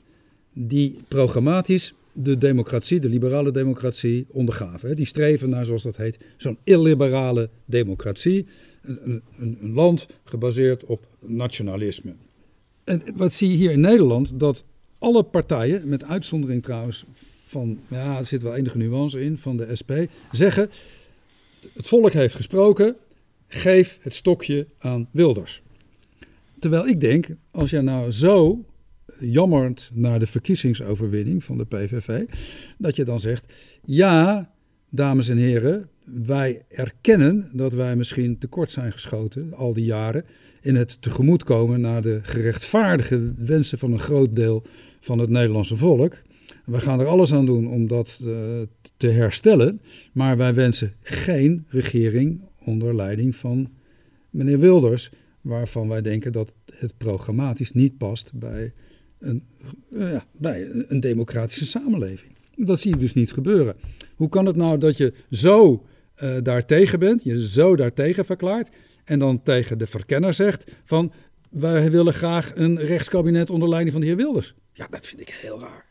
die 0.52 0.96
programmatisch 1.08 1.94
de 2.12 2.38
democratie, 2.38 3.00
de 3.00 3.08
liberale 3.08 3.50
democratie, 3.50 4.26
ondergaven. 4.30 4.96
Die 4.96 5.06
streven 5.06 5.48
naar, 5.48 5.64
zoals 5.64 5.82
dat 5.82 5.96
heet, 5.96 6.18
zo'n 6.36 6.58
illiberale 6.64 7.50
democratie. 7.64 8.46
Een, 8.82 8.98
een, 9.04 9.22
een, 9.60 9.72
land 9.72 10.06
gebaseerd 10.24 10.84
op 10.84 11.06
nationalisme. 11.26 12.14
En 12.84 13.02
wat 13.14 13.32
zie 13.32 13.50
je 13.50 13.56
hier 13.56 13.70
in 13.70 13.80
Nederland? 13.80 14.40
Dat 14.40 14.64
alle 14.98 15.22
partijen, 15.22 15.88
met 15.88 16.04
uitzondering 16.04 16.62
trouwens 16.62 17.04
van, 17.48 17.78
ja, 17.88 18.18
er 18.18 18.26
zit 18.26 18.42
wel 18.42 18.54
enige 18.54 18.78
nuance 18.78 19.20
in, 19.20 19.38
van 19.38 19.56
de 19.56 19.76
SP, 19.80 19.92
zeggen: 20.32 20.70
het 21.72 21.88
volk 21.88 22.12
heeft 22.12 22.34
gesproken, 22.34 22.96
geef 23.46 23.98
het 24.02 24.14
stokje 24.14 24.66
aan 24.78 25.08
Wilders. 25.10 25.62
Terwijl 26.58 26.86
ik 26.86 27.00
denk, 27.00 27.28
als 27.50 27.70
je 27.70 27.80
nou 27.80 28.10
zo 28.10 28.64
jammerend 29.20 29.90
naar 29.92 30.18
de 30.18 30.26
verkiezingsoverwinning 30.26 31.44
van 31.44 31.58
de 31.58 31.64
PVV, 31.64 32.24
dat 32.78 32.96
je 32.96 33.04
dan 33.04 33.20
zegt: 33.20 33.52
ja, 33.84 34.50
dames 34.88 35.28
en 35.28 35.36
heren, 35.36 35.88
wij 36.04 36.64
erkennen 36.68 37.50
dat 37.52 37.72
wij 37.72 37.96
misschien 37.96 38.38
tekort 38.38 38.70
zijn 38.70 38.92
geschoten 38.92 39.54
al 39.54 39.72
die 39.72 39.84
jaren 39.84 40.24
in 40.60 40.76
het 40.76 41.02
tegemoetkomen 41.02 41.80
naar 41.80 42.02
de 42.02 42.20
gerechtvaardige 42.22 43.32
wensen 43.36 43.78
van 43.78 43.92
een 43.92 43.98
groot 43.98 44.36
deel 44.36 44.62
van 45.00 45.18
het 45.18 45.30
Nederlandse 45.30 45.76
volk. 45.76 46.16
We 46.68 46.80
gaan 46.80 47.00
er 47.00 47.06
alles 47.06 47.32
aan 47.32 47.46
doen 47.46 47.68
om 47.68 47.86
dat 47.86 48.18
uh, 48.22 48.32
te 48.96 49.08
herstellen, 49.08 49.80
maar 50.12 50.36
wij 50.36 50.54
wensen 50.54 50.92
geen 51.00 51.64
regering 51.68 52.40
onder 52.64 52.94
leiding 52.94 53.36
van 53.36 53.70
meneer 54.30 54.58
Wilders, 54.58 55.10
waarvan 55.40 55.88
wij 55.88 56.02
denken 56.02 56.32
dat 56.32 56.54
het 56.72 56.96
programmatisch 56.96 57.72
niet 57.72 57.98
past 57.98 58.30
bij 58.34 58.72
een, 59.18 59.42
ja, 59.88 60.26
bij 60.32 60.70
een 60.88 61.00
democratische 61.00 61.66
samenleving. 61.66 62.32
Dat 62.56 62.80
zie 62.80 62.90
je 62.90 63.00
dus 63.00 63.14
niet 63.14 63.32
gebeuren. 63.32 63.74
Hoe 64.14 64.28
kan 64.28 64.46
het 64.46 64.56
nou 64.56 64.78
dat 64.78 64.96
je 64.96 65.12
zo 65.30 65.86
uh, 66.22 66.36
daartegen 66.42 66.98
bent, 66.98 67.22
je 67.22 67.48
zo 67.48 67.76
daartegen 67.76 68.24
verklaart 68.24 68.76
en 69.04 69.18
dan 69.18 69.42
tegen 69.42 69.78
de 69.78 69.86
verkenner 69.86 70.34
zegt 70.34 70.72
van 70.84 71.12
wij 71.50 71.90
willen 71.90 72.14
graag 72.14 72.52
een 72.54 72.78
rechtskabinet 72.78 73.50
onder 73.50 73.68
leiding 73.68 73.92
van 73.92 74.00
de 74.00 74.06
heer 74.06 74.16
Wilders. 74.16 74.54
Ja, 74.72 74.86
dat 74.90 75.06
vind 75.06 75.20
ik 75.20 75.28
heel 75.28 75.60
raar. 75.60 75.87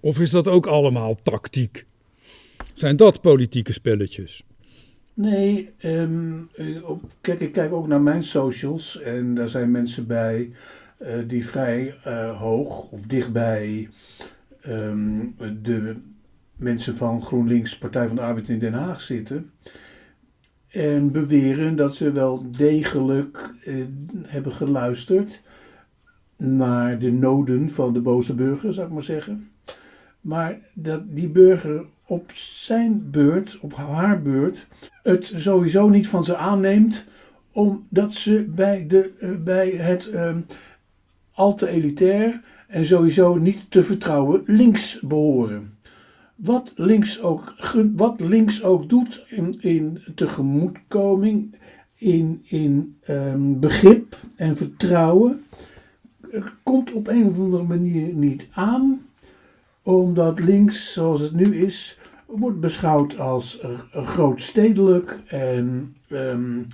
Of 0.00 0.20
is 0.20 0.30
dat 0.30 0.48
ook 0.48 0.66
allemaal 0.66 1.14
tactiek? 1.14 1.86
Zijn 2.72 2.96
dat 2.96 3.20
politieke 3.20 3.72
spelletjes? 3.72 4.44
Nee, 5.14 5.70
um, 5.82 6.50
kijk, 7.20 7.40
ik 7.40 7.52
kijk 7.52 7.72
ook 7.72 7.86
naar 7.86 8.00
mijn 8.00 8.22
socials 8.22 9.00
en 9.00 9.34
daar 9.34 9.48
zijn 9.48 9.70
mensen 9.70 10.06
bij 10.06 10.50
uh, 10.98 11.08
die 11.26 11.46
vrij 11.46 11.94
uh, 12.06 12.40
hoog 12.40 12.90
of 12.90 13.00
dichtbij 13.00 13.88
um, 14.66 15.34
de 15.62 15.96
mensen 16.56 16.96
van 16.96 17.22
GroenLinks, 17.22 17.78
Partij 17.78 18.06
van 18.06 18.16
de 18.16 18.22
Arbeid 18.22 18.48
in 18.48 18.58
Den 18.58 18.72
Haag 18.72 19.00
zitten. 19.00 19.50
En 20.68 21.10
beweren 21.12 21.76
dat 21.76 21.94
ze 21.94 22.12
wel 22.12 22.50
degelijk 22.50 23.54
eh, 23.64 23.74
hebben 24.22 24.52
geluisterd 24.52 25.42
naar 26.36 26.98
de 26.98 27.12
noden 27.12 27.70
van 27.70 27.92
de 27.92 28.00
boze 28.00 28.34
burger, 28.34 28.72
zou 28.72 28.86
ik 28.86 28.92
maar 28.92 29.02
zeggen. 29.02 29.50
Maar 30.26 30.58
dat 30.74 31.02
die 31.08 31.28
burger 31.28 31.84
op 32.06 32.30
zijn 32.34 33.10
beurt, 33.10 33.58
op 33.60 33.74
haar 33.74 34.22
beurt, 34.22 34.66
het 35.02 35.32
sowieso 35.36 35.88
niet 35.88 36.08
van 36.08 36.24
ze 36.24 36.36
aanneemt, 36.36 37.04
omdat 37.52 38.14
ze 38.14 38.46
bij, 38.54 38.86
de, 38.86 39.12
eh, 39.20 39.30
bij 39.44 39.70
het 39.70 40.10
uh, 40.12 40.36
al 41.32 41.54
te 41.54 41.68
elitair 41.68 42.40
en 42.68 42.86
sowieso 42.86 43.36
niet 43.36 43.70
te 43.70 43.82
vertrouwen 43.82 44.42
links 44.46 45.00
behoren. 45.00 45.78
Wat 46.34 46.72
links 46.76 47.22
ook, 47.22 47.54
wat 47.94 48.20
links 48.20 48.62
ook 48.62 48.88
doet 48.88 49.24
in, 49.28 49.60
in 49.60 50.02
tegemoetkoming, 50.14 51.54
in, 51.94 52.42
in 52.44 52.96
um, 53.08 53.60
begrip 53.60 54.16
en 54.36 54.56
vertrouwen, 54.56 55.44
komt 56.62 56.92
op 56.92 57.06
een 57.06 57.26
of 57.28 57.38
andere 57.38 57.62
manier 57.62 58.14
niet 58.14 58.48
aan, 58.52 59.05
omdat 59.86 60.40
links, 60.40 60.92
zoals 60.92 61.20
het 61.20 61.32
nu 61.32 61.56
is, 61.56 61.98
wordt 62.26 62.60
beschouwd 62.60 63.18
als 63.18 63.60
grootstedelijk 63.92 65.20
en 65.26 65.96
um, 66.08 66.66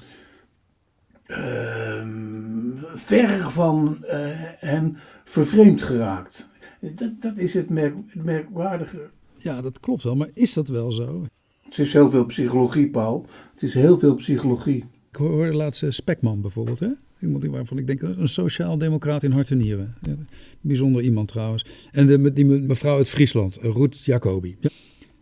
um, 1.27 2.79
ver 2.95 3.51
van 3.51 3.99
uh, 4.03 4.11
hen 4.59 4.97
vervreemd 5.25 5.83
geraakt. 5.83 6.51
Dat, 6.81 7.21
dat 7.21 7.37
is 7.37 7.55
het, 7.55 7.71
merk, 7.71 7.95
het 8.07 8.25
merkwaardige 8.25 9.11
ja, 9.43 9.61
dat 9.61 9.81
klopt 9.81 10.03
wel, 10.03 10.17
maar 10.17 10.31
is 10.35 10.53
dat 10.53 10.69
wel 10.69 10.93
zo? 10.93 11.27
Het 11.63 11.79
is 11.79 11.93
heel 11.93 12.11
veel 12.11 12.25
psychologie, 12.25 12.91
Paul. 12.91 13.27
Het 13.53 13.63
is 13.63 13.75
heel 13.75 13.99
veel 13.99 14.15
psychologie. 14.15 14.85
Ik 15.11 15.17
hoorde 15.17 15.57
laatst 15.57 15.85
Spekman 15.89 16.41
bijvoorbeeld, 16.41 16.81
hè? 16.81 16.91
Iemand 17.23 17.45
waarvan 17.45 17.79
ik 17.79 17.87
denk 17.87 18.03
een 18.03 18.29
sociaal-democraat 18.29 19.23
in 19.23 19.31
hart 19.31 19.51
en 19.51 19.59
nieren. 19.59 19.95
Ja, 20.03 20.15
bijzonder 20.61 21.03
iemand 21.03 21.29
trouwens. 21.29 21.67
En 21.93 22.07
de, 22.07 22.33
die 22.33 22.45
mevrouw 22.45 22.97
uit 22.97 23.09
Friesland, 23.09 23.57
Ruth 23.61 24.05
Jacobi. 24.05 24.57
Ja, 24.61 24.71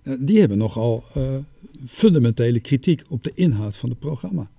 eh, 0.02 0.14
die 0.20 0.38
hebben 0.38 0.58
nogal 0.58 1.04
uh, 1.16 1.22
fundamentele 1.86 2.60
kritiek 2.60 3.02
op 3.08 3.24
de 3.24 3.32
inhoud 3.34 3.76
van 3.76 3.88
het 3.88 3.98
programma. 3.98 4.50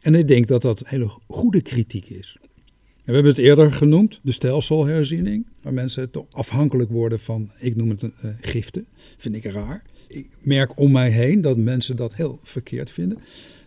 En 0.00 0.14
ik 0.14 0.28
denk 0.28 0.48
dat 0.48 0.62
dat 0.62 0.82
hele 0.86 1.10
goede 1.26 1.62
kritiek 1.62 2.08
is 2.08 2.36
we 3.04 3.12
hebben 3.12 3.32
het 3.32 3.40
eerder 3.40 3.72
genoemd, 3.72 4.20
de 4.22 4.32
stelselherziening, 4.32 5.46
waar 5.62 5.72
mensen 5.72 6.10
toch 6.10 6.26
afhankelijk 6.30 6.90
worden 6.90 7.18
van, 7.18 7.50
ik 7.58 7.76
noem 7.76 7.90
het 7.90 8.02
uh, 8.02 8.10
giften. 8.40 8.86
Vind 9.16 9.34
ik 9.34 9.44
raar. 9.44 9.82
Ik 10.08 10.28
merk 10.42 10.78
om 10.78 10.92
mij 10.92 11.10
heen 11.10 11.40
dat 11.40 11.56
mensen 11.56 11.96
dat 11.96 12.14
heel 12.14 12.38
verkeerd 12.42 12.90
vinden. 12.90 13.18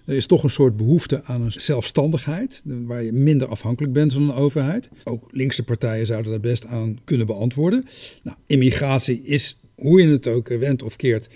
Er 0.06 0.16
is 0.16 0.26
toch 0.26 0.44
een 0.44 0.50
soort 0.50 0.78
behoefte 0.78 1.24
aan 1.24 1.42
een 1.42 1.52
zelfstandigheid, 1.52 2.62
waar 2.66 3.04
je 3.04 3.12
minder 3.12 3.48
afhankelijk 3.48 3.94
bent 3.94 4.14
van 4.14 4.22
een 4.22 4.34
overheid. 4.34 4.90
Ook 5.04 5.28
linkse 5.32 5.64
partijen 5.64 6.06
zouden 6.06 6.32
daar 6.32 6.40
best 6.40 6.66
aan 6.66 7.00
kunnen 7.04 7.28
beantwoorden. 7.28 7.86
Nou, 8.24 8.38
immigratie 8.46 9.22
is, 9.22 9.58
hoe 9.76 10.02
je 10.02 10.08
het 10.08 10.28
ook 10.28 10.48
wendt 10.48 10.84
of 10.84 10.96
keert, 10.96 11.30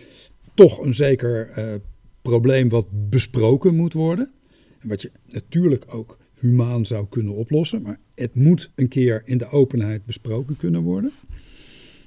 toch 0.54 0.80
een 0.80 0.94
zeker 0.94 1.52
uh, 1.58 1.74
probleem 2.22 2.70
wat 2.70 3.10
besproken 3.10 3.76
moet 3.76 3.94
worden. 3.94 4.32
En 4.80 4.88
wat 4.88 5.02
je 5.02 5.12
natuurlijk 5.26 5.86
ook 5.88 6.18
humaan 6.40 6.86
zou 6.86 7.06
kunnen 7.10 7.34
oplossen. 7.34 7.82
Maar 7.82 8.00
het 8.16 8.36
moet 8.36 8.72
een 8.76 8.88
keer 8.88 9.22
in 9.26 9.38
de 9.38 9.50
openheid 9.50 10.06
besproken 10.06 10.58
kunnen 10.58 10.82
worden. 10.82 11.12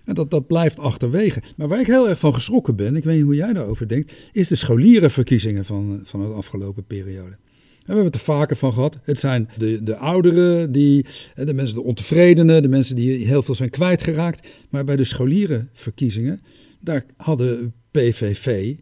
En 0.04 0.14
dat, 0.14 0.30
dat 0.30 0.46
blijft 0.46 0.78
achterwege. 0.78 1.42
Maar 1.56 1.68
waar 1.68 1.80
ik 1.80 1.86
heel 1.86 2.08
erg 2.08 2.18
van 2.18 2.34
geschrokken 2.34 2.76
ben, 2.76 2.96
ik 2.96 3.04
weet 3.04 3.16
niet 3.16 3.24
hoe 3.24 3.34
jij 3.34 3.52
daarover 3.52 3.88
denkt, 3.88 4.30
is 4.32 4.48
de 4.48 4.54
scholierenverkiezingen 4.54 5.64
van, 5.64 6.00
van 6.02 6.20
de 6.20 6.34
afgelopen 6.34 6.84
periode. 6.84 7.36
We 7.82 7.88
hebben 7.88 8.04
het 8.04 8.14
er 8.14 8.20
vaker 8.20 8.56
van 8.56 8.72
gehad. 8.72 8.98
Het 9.02 9.18
zijn 9.18 9.48
de, 9.58 9.82
de 9.82 9.96
ouderen, 9.96 10.72
die, 10.72 11.06
de 11.34 11.54
mensen, 11.54 11.76
de 11.76 11.82
ontevredenen, 11.82 12.62
de 12.62 12.68
mensen 12.68 12.96
die 12.96 13.26
heel 13.26 13.42
veel 13.42 13.54
zijn 13.54 13.70
kwijtgeraakt. 13.70 14.48
Maar 14.70 14.84
bij 14.84 14.96
de 14.96 15.04
scholierenverkiezingen, 15.04 16.40
daar 16.80 17.04
hadden 17.16 17.74
PVV 17.90 18.74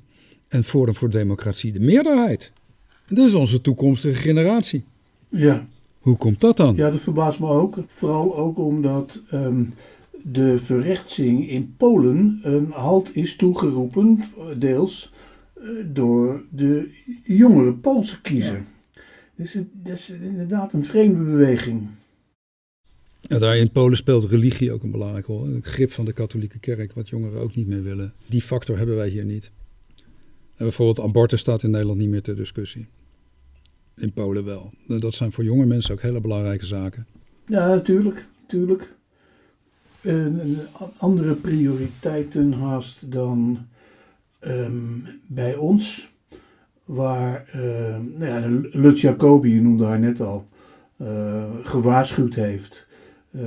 en 0.48 0.64
Forum 0.64 0.94
voor 0.94 1.10
Democratie 1.10 1.72
de 1.72 1.80
meerderheid. 1.80 2.52
En 3.06 3.14
dat 3.14 3.28
is 3.28 3.34
onze 3.34 3.60
toekomstige 3.60 4.14
generatie. 4.14 4.84
Ja. 5.28 5.68
Hoe 5.98 6.16
komt 6.16 6.40
dat 6.40 6.56
dan? 6.56 6.76
Ja, 6.76 6.90
dat 6.90 7.00
verbaast 7.00 7.40
me 7.40 7.48
ook. 7.48 7.76
Vooral 7.86 8.36
ook 8.36 8.58
omdat 8.58 9.22
um, 9.32 9.74
de 10.24 10.58
verrechtsing 10.58 11.48
in 11.48 11.74
Polen 11.76 12.40
een 12.42 12.70
halt 12.70 13.16
is 13.16 13.36
toegeroepen, 13.36 14.24
deels 14.58 15.12
uh, 15.62 15.84
door 15.86 16.44
de 16.50 16.90
jongere 17.24 17.74
Poolse 17.74 18.20
kiezer. 18.20 18.64
Ja. 18.92 19.02
Dus 19.36 19.52
het, 19.52 19.66
dat 19.72 19.98
is 19.98 20.10
inderdaad 20.10 20.72
een 20.72 20.84
vreemde 20.84 21.24
beweging. 21.24 21.88
Ja, 23.20 23.38
daar 23.38 23.56
in 23.56 23.70
Polen 23.70 23.96
speelt 23.96 24.24
religie 24.24 24.72
ook 24.72 24.82
een 24.82 24.90
belangrijke 24.90 25.32
rol. 25.32 25.46
Het 25.46 25.64
grip 25.64 25.92
van 25.92 26.04
de 26.04 26.12
katholieke 26.12 26.58
kerk, 26.58 26.92
wat 26.92 27.08
jongeren 27.08 27.40
ook 27.40 27.54
niet 27.54 27.66
meer 27.66 27.82
willen. 27.82 28.12
Die 28.26 28.42
factor 28.42 28.76
hebben 28.76 28.96
wij 28.96 29.08
hier 29.08 29.24
niet. 29.24 29.50
En 30.56 30.66
bijvoorbeeld 30.66 31.06
abortus 31.06 31.40
staat 31.40 31.62
in 31.62 31.70
Nederland 31.70 31.98
niet 31.98 32.08
meer 32.08 32.22
ter 32.22 32.36
discussie 32.36 32.86
in 34.00 34.12
Polen 34.12 34.44
wel. 34.44 34.72
Dat 34.86 35.14
zijn 35.14 35.32
voor 35.32 35.44
jonge 35.44 35.66
mensen 35.66 35.94
ook 35.94 36.02
hele 36.02 36.20
belangrijke 36.20 36.66
zaken. 36.66 37.06
Ja, 37.46 37.68
natuurlijk. 37.68 38.26
natuurlijk. 38.40 38.94
Andere 40.98 41.34
prioriteiten 41.34 42.52
haast 42.52 43.12
dan 43.12 43.58
um, 44.40 45.04
bij 45.26 45.56
ons. 45.56 46.12
Waar 46.84 47.50
uh, 47.56 47.62
nou 48.18 48.24
ja, 48.24 48.68
Lutz 48.80 49.02
Jacobi, 49.02 49.54
je 49.54 49.60
noemde 49.60 49.84
haar 49.84 49.98
net 49.98 50.20
al, 50.20 50.48
uh, 50.96 51.44
gewaarschuwd 51.62 52.34
heeft. 52.34 52.86
Uh, 53.30 53.42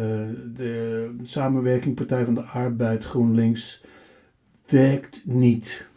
de 0.55 1.15
samenwerking 1.23 1.95
Partij 1.95 2.25
van 2.25 2.33
de 2.33 2.41
Arbeid, 2.41 3.03
GroenLinks, 3.03 3.83
werkt 4.65 5.21
niet. 5.25 5.87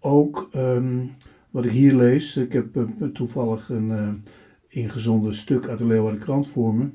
Ook 0.00 0.48
um, 0.56 1.10
wat 1.50 1.64
ik 1.64 1.70
hier 1.70 1.94
lees. 1.94 2.36
Ik 2.36 2.52
heb 2.52 2.76
uh, 2.76 3.08
toevallig 3.12 3.68
een 3.68 4.22
ingezonden 4.68 5.34
stuk 5.34 5.68
uit 5.68 5.78
de 5.78 5.86
Leeuwarden 5.86 6.20
Krant 6.20 6.48
voor 6.48 6.74
me. 6.74 6.88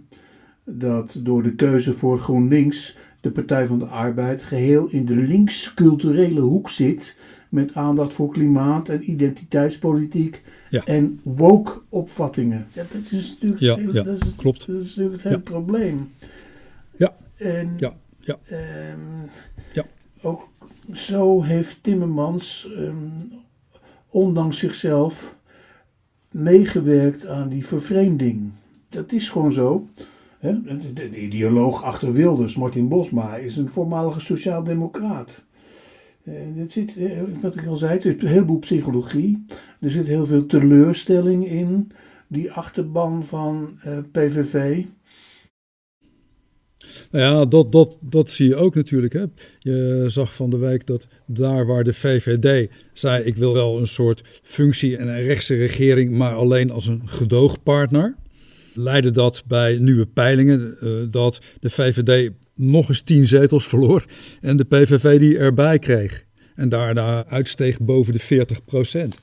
Dat 0.65 1.15
door 1.19 1.43
de 1.43 1.55
keuze 1.55 1.93
voor 1.93 2.17
GroenLinks 2.19 2.97
de 3.21 3.31
Partij 3.31 3.65
van 3.65 3.79
de 3.79 3.85
Arbeid 3.85 4.43
geheel 4.43 4.87
in 4.87 5.05
de 5.05 5.15
links-culturele 5.15 6.39
hoek 6.39 6.69
zit. 6.69 7.17
Met 7.49 7.73
aandacht 7.73 8.13
voor 8.13 8.31
klimaat 8.31 8.89
en 8.89 9.11
identiteitspolitiek 9.11 10.41
ja. 10.69 10.83
en 10.85 11.19
woke-opvattingen. 11.23 12.67
Ja, 12.73 12.83
dat 12.91 13.11
is 13.11 13.31
natuurlijk, 13.31 13.61
ja, 13.61 13.77
ja, 13.93 14.03
dat 14.03 14.21
is, 14.21 14.35
klopt. 14.35 14.67
Dat 14.67 14.81
is 14.81 14.87
natuurlijk 14.87 15.15
het 15.15 15.23
hele 15.23 15.39
probleem. 15.39 16.11
Ja. 16.95 17.15
En, 17.37 17.73
ja. 17.77 17.93
Ja. 18.19 18.39
Um, 18.51 19.29
ja. 19.73 19.85
Ook 20.21 20.49
zo 20.93 21.41
heeft 21.41 21.77
Timmermans 21.81 22.67
um, 22.77 23.31
ondanks 24.09 24.57
zichzelf 24.57 25.35
meegewerkt 26.31 27.27
aan 27.27 27.49
die 27.49 27.65
vervreemding. 27.65 28.51
Dat 28.89 29.11
is 29.11 29.29
gewoon 29.29 29.51
zo. 29.51 29.87
De 30.39 31.21
ideoloog 31.21 31.83
achter 31.83 32.13
Wilders, 32.13 32.55
Martin 32.55 32.87
Bosma, 32.87 33.35
is 33.35 33.57
een 33.57 33.69
voormalige 33.69 34.19
sociaaldemocraat. 34.19 35.45
Eh, 36.25 36.33
zit, 36.67 36.97
eh, 36.97 37.21
wat 37.41 37.55
ik 37.55 37.65
al 37.65 37.75
zei, 37.75 37.91
het 37.91 38.01
zit 38.01 38.21
een 38.21 38.27
heleboel 38.27 38.59
psychologie. 38.59 39.45
Er 39.79 39.91
zit 39.91 40.07
heel 40.07 40.25
veel 40.25 40.45
teleurstelling 40.45 41.47
in, 41.47 41.91
die 42.27 42.51
achterban 42.51 43.25
van 43.25 43.79
eh, 43.81 43.97
PVV. 44.11 44.83
Nou 47.11 47.23
ja, 47.23 47.45
dat, 47.45 47.71
dat, 47.71 47.97
dat 48.01 48.29
zie 48.29 48.47
je 48.47 48.55
ook 48.55 48.75
natuurlijk. 48.75 49.13
Hè. 49.13 49.23
Je 49.59 50.03
zag 50.07 50.35
van 50.35 50.49
de 50.49 50.57
wijk 50.57 50.87
dat 50.87 51.07
daar 51.25 51.65
waar 51.65 51.83
de 51.83 51.93
VVD 51.93 52.71
zei: 52.93 53.23
ik 53.23 53.35
wil 53.35 53.53
wel 53.53 53.79
een 53.79 53.87
soort 53.87 54.23
functie 54.43 54.97
en 54.97 55.07
een 55.07 55.21
rechtse 55.21 55.55
regering, 55.55 56.11
maar 56.11 56.33
alleen 56.33 56.71
als 56.71 56.87
een 56.87 57.01
gedoogpartner. 57.05 58.15
Leidde 58.77 59.11
dat 59.11 59.43
bij 59.47 59.77
nieuwe 59.77 60.05
peilingen 60.05 60.77
uh, 60.83 60.91
dat 61.11 61.39
de 61.59 61.69
VVD 61.69 62.31
nog 62.53 62.89
eens 62.89 63.01
tien 63.01 63.27
zetels 63.27 63.67
verloor 63.67 64.05
en 64.41 64.57
de 64.57 64.63
PVV 64.63 65.19
die 65.19 65.37
erbij 65.37 65.79
kreeg. 65.79 66.25
En 66.55 66.69
daarna 66.69 67.25
uitsteeg 67.25 67.79
boven 67.79 68.13
de 68.13 68.19
40 68.19 68.65
procent. 68.65 69.17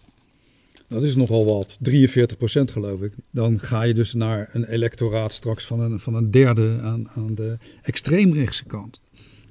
Dat 0.93 1.03
is 1.03 1.17
nogal 1.17 1.45
wat, 1.45 1.77
43 1.81 2.37
procent 2.37 2.71
geloof 2.71 3.01
ik. 3.01 3.13
Dan 3.31 3.59
ga 3.59 3.83
je 3.83 3.95
dus 3.95 4.15
naar 4.15 4.49
een 4.53 4.65
electoraat 4.65 5.33
straks 5.33 5.67
van 5.67 5.81
een, 5.81 6.01
van 6.01 6.15
een 6.15 6.31
derde 6.31 6.79
aan, 6.83 7.09
aan 7.15 7.35
de 7.35 7.57
extreemrechtse 7.83 8.65
kant. 8.65 9.01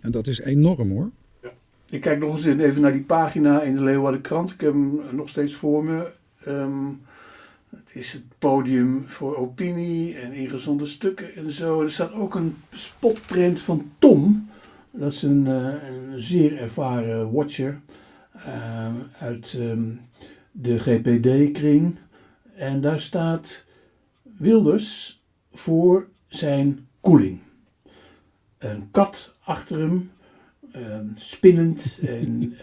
En 0.02 0.12
dat 0.12 0.28
is 0.28 0.40
enorm 0.40 0.92
hoor. 0.92 1.10
Ja. 1.42 1.50
Ik 1.90 2.02
kijk 2.02 2.20
nog 2.20 2.32
eens 2.32 2.46
even 2.46 2.82
naar 2.82 2.92
die 2.92 3.04
pagina 3.04 3.62
in 3.62 3.76
de 3.76 3.84
Leeuwardenkrant. 3.84 4.52
Ik 4.52 4.62
heb 4.62 4.74
hem 4.74 5.00
nog 5.12 5.30
steeds 5.30 5.54
voor 5.54 5.84
me. 5.84 6.08
Ehm, 6.44 6.88
is 7.94 8.14
het 8.14 8.24
podium 8.38 9.08
voor 9.08 9.36
opinie 9.36 10.16
en 10.16 10.34
ingezonde 10.34 10.86
stukken 10.86 11.36
en 11.36 11.52
zo. 11.52 11.82
Er 11.82 11.92
staat 11.92 12.14
ook 12.14 12.36
een 12.36 12.56
spotprint 12.70 13.60
van 13.60 13.92
Tom. 14.00 14.50
Dat 14.92 15.12
is 15.12 15.22
een, 15.22 15.48
eh, 15.48 15.74
een 15.90 16.22
zeer 16.22 16.58
ervaren 16.58 17.32
watcher 17.32 17.82
uh, 18.36 18.94
uit 19.20 19.54
um, 19.54 20.02
de 20.52 20.80
GPD-kring. 20.80 21.96
En 22.56 22.80
daar 22.80 23.00
staat 23.00 23.66
Wilders 24.38 25.22
voor 25.52 26.08
zijn 26.28 26.88
koeling. 27.02 27.40
Een 28.58 28.92
kat 28.92 29.36
achter 29.44 29.80
hem, 29.80 30.12
um, 30.76 31.12
spinnend 31.16 32.02
en 32.04 32.54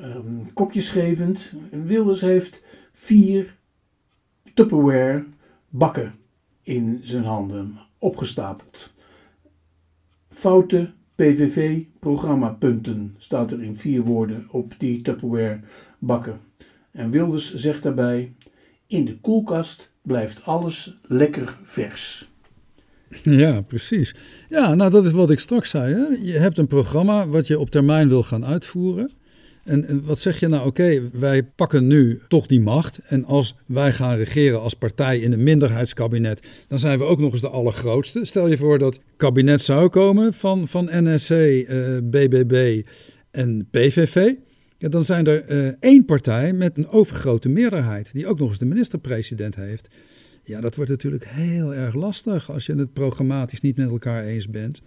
um, 0.02 0.52
kopjes 0.52 0.90
gevend. 0.90 1.54
En 1.70 1.84
Wilders 1.86 2.20
heeft 2.20 2.62
vier 2.92 3.56
Tupperware 4.58 5.24
bakken 5.68 6.14
in 6.62 7.00
zijn 7.02 7.24
handen 7.24 7.78
opgestapeld. 7.98 8.92
Foute 10.28 10.90
PVV-programmapunten 11.14 13.14
staat 13.18 13.50
er 13.50 13.62
in 13.62 13.76
vier 13.76 14.02
woorden 14.02 14.46
op 14.50 14.74
die 14.78 15.02
Tupperware 15.02 15.60
bakken. 15.98 16.40
En 16.90 17.10
Wilders 17.10 17.54
zegt 17.54 17.82
daarbij: 17.82 18.32
In 18.86 19.04
de 19.04 19.20
koelkast 19.20 19.90
blijft 20.02 20.44
alles 20.44 20.98
lekker 21.02 21.58
vers. 21.62 22.30
Ja, 23.22 23.60
precies. 23.60 24.14
Ja, 24.48 24.74
nou 24.74 24.90
dat 24.90 25.04
is 25.04 25.12
wat 25.12 25.30
ik 25.30 25.40
straks 25.40 25.70
zei. 25.70 25.94
Hè? 25.94 26.06
Je 26.20 26.38
hebt 26.38 26.58
een 26.58 26.66
programma 26.66 27.28
wat 27.28 27.46
je 27.46 27.58
op 27.58 27.70
termijn 27.70 28.08
wil 28.08 28.22
gaan 28.22 28.44
uitvoeren. 28.44 29.10
En, 29.68 30.04
wat 30.04 30.20
zeg 30.20 30.40
je 30.40 30.48
nou, 30.48 30.66
oké, 30.66 31.10
wij 31.12 31.42
pakken 31.42 31.86
nu 31.86 32.20
toch 32.28 32.46
die 32.46 32.60
macht. 32.60 33.00
En 33.06 33.24
als 33.24 33.56
wij 33.66 33.92
gaan 33.92 34.16
regeren 34.16 34.60
als 34.60 34.74
partij 34.74 35.18
in 35.18 35.32
een 35.32 35.42
minderheidskabinet, 35.42 36.46
dan 36.68 36.78
zijn 36.78 36.98
we 36.98 37.04
ook 37.04 37.18
nog 37.18 37.32
eens 37.32 37.40
de 37.40 37.48
allergrootste. 37.48 38.24
Stel 38.24 38.48
je 38.48 38.56
voor 38.56 38.78
dat 38.78 39.00
kabinet 39.16 39.62
zou 39.62 39.88
komen 39.88 40.34
van, 40.34 40.68
van 40.68 40.88
NSC, 40.92 41.30
BBB 42.10 42.82
en 43.30 43.68
PVV. 43.70 44.32
Ja, 44.78 44.88
dan 44.88 45.04
zijn 45.04 45.26
er 45.26 45.50
uh, 45.50 45.72
één 45.80 46.04
partij 46.04 46.52
met 46.52 46.78
een 46.78 46.88
overgrote 46.88 47.48
meerderheid, 47.48 48.12
die 48.12 48.26
ook 48.26 48.38
nog 48.38 48.48
eens 48.48 48.58
de 48.58 48.64
minister-president 48.64 49.54
heeft. 49.54 49.88
Ja, 50.42 50.60
dat 50.60 50.74
wordt 50.74 50.90
natuurlijk 50.90 51.26
heel 51.26 51.74
erg 51.74 51.94
lastig 51.94 52.50
als 52.50 52.66
je 52.66 52.74
het 52.74 52.92
programmatisch 52.92 53.60
niet 53.60 53.76
met 53.76 53.90
elkaar 53.90 54.24
eens 54.24 54.50
bent. 54.50 54.82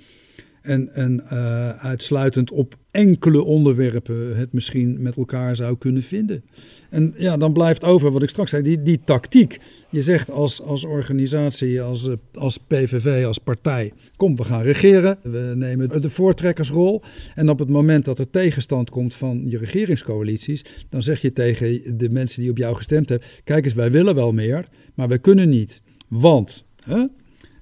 En, 0.61 0.93
en 0.93 1.23
uh, 1.33 1.69
uitsluitend 1.69 2.51
op 2.51 2.75
enkele 2.91 3.43
onderwerpen 3.43 4.37
het 4.37 4.53
misschien 4.53 5.01
met 5.01 5.17
elkaar 5.17 5.55
zou 5.55 5.77
kunnen 5.77 6.03
vinden. 6.03 6.43
En 6.89 7.13
ja, 7.17 7.37
dan 7.37 7.53
blijft 7.53 7.83
over 7.83 8.11
wat 8.11 8.23
ik 8.23 8.29
straks 8.29 8.49
zei, 8.49 8.63
die, 8.63 8.83
die 8.83 9.01
tactiek. 9.05 9.59
Je 9.89 10.03
zegt 10.03 10.31
als, 10.31 10.61
als 10.61 10.85
organisatie, 10.85 11.81
als, 11.81 12.09
als 12.33 12.57
PVV, 12.57 13.25
als 13.25 13.37
partij, 13.37 13.93
kom 14.15 14.35
we 14.35 14.43
gaan 14.43 14.61
regeren. 14.61 15.17
We 15.23 15.53
nemen 15.55 16.01
de 16.01 16.09
voortrekkersrol. 16.09 17.01
En 17.35 17.49
op 17.49 17.59
het 17.59 17.69
moment 17.69 18.05
dat 18.05 18.19
er 18.19 18.29
tegenstand 18.29 18.89
komt 18.89 19.13
van 19.13 19.43
je 19.49 19.57
regeringscoalities, 19.57 20.65
dan 20.89 21.01
zeg 21.01 21.21
je 21.21 21.33
tegen 21.33 21.97
de 21.97 22.09
mensen 22.09 22.41
die 22.41 22.51
op 22.51 22.57
jou 22.57 22.75
gestemd 22.75 23.09
hebben, 23.09 23.27
kijk 23.43 23.65
eens, 23.65 23.73
wij 23.73 23.91
willen 23.91 24.15
wel 24.15 24.31
meer, 24.31 24.67
maar 24.95 25.07
wij 25.07 25.19
kunnen 25.19 25.49
niet. 25.49 25.81
Want... 26.07 26.65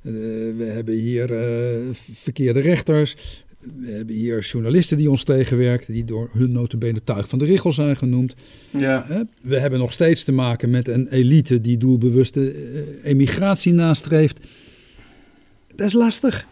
Uh, 0.04 0.14
we 0.58 0.64
hebben 0.64 0.94
hier 0.94 1.32
uh, 1.32 1.88
verkeerde 2.14 2.60
rechters. 2.60 3.16
We 3.80 3.92
hebben 3.92 4.16
hier 4.16 4.40
journalisten 4.40 4.98
die 4.98 5.10
ons 5.10 5.24
tegenwerken, 5.24 5.94
die 5.94 6.06
door 6.06 6.30
hun 6.34 6.52
notabene 6.52 7.04
tuig 7.04 7.30
van 7.30 7.40
de 7.40 7.46
richel 7.46 7.74
zijn 7.74 7.96
genoemd. 7.98 8.36
Ja. 8.70 9.26
We 9.42 9.60
hebben 9.60 9.80
nog 9.80 9.92
steeds 9.92 10.24
te 10.24 10.32
maken 10.32 10.70
met 10.70 10.88
een 10.88 11.08
elite 11.08 11.62
die 11.62 11.78
doelbewuste 11.78 12.54
emigratie 13.04 13.74
nastreeft. 13.74 14.48
Dat 15.76 15.88
is 15.88 15.94
lastig. 15.94 16.48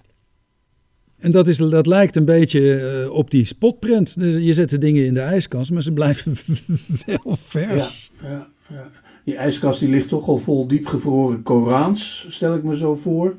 En 1.18 1.32
dat, 1.32 1.48
is, 1.48 1.58
dat 1.58 1.88
lijkt 1.88 2.16
een 2.16 2.26
beetje 2.26 3.08
op 3.12 3.32
die 3.32 3.46
spotprint. 3.46 4.20
Dus 4.20 4.44
je 4.44 4.54
zet 4.54 4.70
de 4.70 4.78
dingen 4.78 5.06
in 5.06 5.14
de 5.14 5.20
ijskast, 5.20 5.72
maar 5.72 5.84
ze 5.84 5.94
blijven 5.94 6.36
wel 7.06 7.38
vers. 7.44 8.12
Ja, 8.22 8.28
ja, 8.28 8.50
ja. 8.70 8.92
Die 9.28 9.36
ijskast 9.36 9.80
die 9.80 9.90
ligt 9.90 10.10
toch 10.10 10.28
al 10.28 10.38
vol 10.38 10.68
diepgevroren 10.68 11.44
Korans, 11.44 12.26
stel 12.28 12.56
ik 12.56 12.64
me 12.64 12.78
zo 12.78 12.96
voor. 12.96 13.36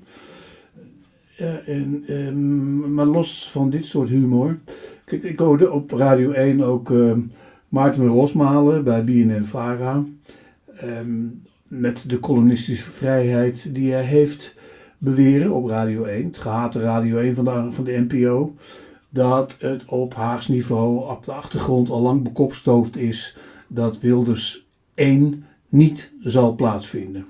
En, 1.66 2.04
um, 2.08 2.94
maar 2.94 3.06
los 3.06 3.50
van 3.50 3.70
dit 3.70 3.86
soort 3.86 4.08
humor. 4.08 4.58
Kijk, 5.04 5.22
ik 5.22 5.38
hoorde 5.38 5.70
op 5.70 5.90
Radio 5.90 6.30
1 6.30 6.60
ook 6.60 6.90
uh, 6.90 7.12
Maarten 7.68 8.06
Rosmalen 8.06 8.84
bij 8.84 9.04
BNN 9.04 9.44
Vara. 9.44 10.04
Um, 10.84 11.42
met 11.68 12.04
de 12.06 12.18
columnistische 12.18 12.90
vrijheid 12.90 13.74
die 13.74 13.92
hij 13.92 14.04
heeft 14.04 14.54
beweren 14.98 15.52
op 15.52 15.66
Radio 15.66 16.04
1. 16.04 16.24
Het 16.24 16.38
gehate 16.38 16.80
Radio 16.80 17.18
1 17.18 17.34
van 17.34 17.44
de, 17.44 17.66
van 17.68 17.84
de 17.84 18.06
NPO. 18.08 18.54
Dat 19.08 19.56
het 19.60 19.84
op 19.84 20.14
Haags 20.14 20.48
niveau 20.48 21.10
op 21.10 21.24
de 21.24 21.32
achtergrond 21.32 21.90
al 21.90 22.00
lang 22.00 22.22
bekopstoofd 22.22 22.96
is 22.96 23.36
dat 23.68 24.00
Wilders 24.00 24.66
1 24.94 25.44
niet 25.68 26.12
zal 26.20 26.54
plaatsvinden. 26.54 27.26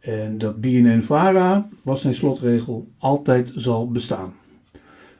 En 0.00 0.38
dat 0.38 0.60
BNN-VARA, 0.60 1.68
was 1.82 2.00
zijn 2.00 2.14
slotregel, 2.14 2.88
altijd 2.98 3.52
zal 3.54 3.90
bestaan. 3.90 4.32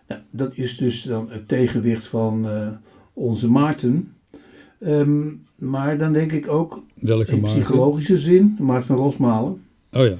Nou, 0.08 0.20
dat 0.30 0.52
is 0.54 0.76
dus 0.76 1.02
dan 1.02 1.30
het 1.30 1.48
tegenwicht 1.48 2.06
van 2.06 2.46
uh, 2.46 2.68
onze 3.12 3.50
Maarten. 3.50 4.14
Um, 4.80 5.44
maar 5.56 5.98
dan 5.98 6.12
denk 6.12 6.32
ik 6.32 6.48
ook 6.48 6.82
Welke 6.94 7.32
in 7.32 7.40
Maarten? 7.40 7.60
psychologische 7.60 8.16
zin, 8.16 8.56
Maarten 8.60 8.86
van 8.86 8.96
Rosmalen, 8.96 9.62
oh 9.92 10.06
ja. 10.06 10.14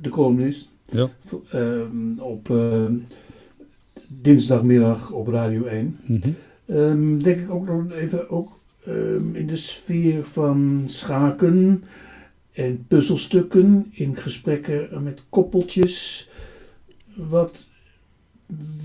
de 0.00 0.08
columnist, 0.08 0.70
ja. 0.84 1.08
um, 1.54 2.18
op 2.18 2.48
uh, 2.48 2.84
dinsdagmiddag 4.08 5.12
op 5.12 5.28
Radio 5.28 5.64
1. 5.64 5.98
Mm 6.04 6.20
-hmm. 6.22 6.34
um, 6.76 7.22
denk 7.22 7.38
ik 7.38 7.50
ook 7.50 7.66
nog 7.66 7.90
even 7.90 8.30
ook 8.30 8.60
um, 8.88 9.34
in 9.34 9.46
de 9.46 9.56
sfeer 9.56 10.24
van 10.24 10.82
schaken 10.86 11.84
en 12.52 12.84
puzzelstukken, 12.88 13.86
in 13.90 14.16
gesprekken 14.16 15.02
met 15.02 15.22
koppeltjes, 15.28 16.28
wat 17.14 17.66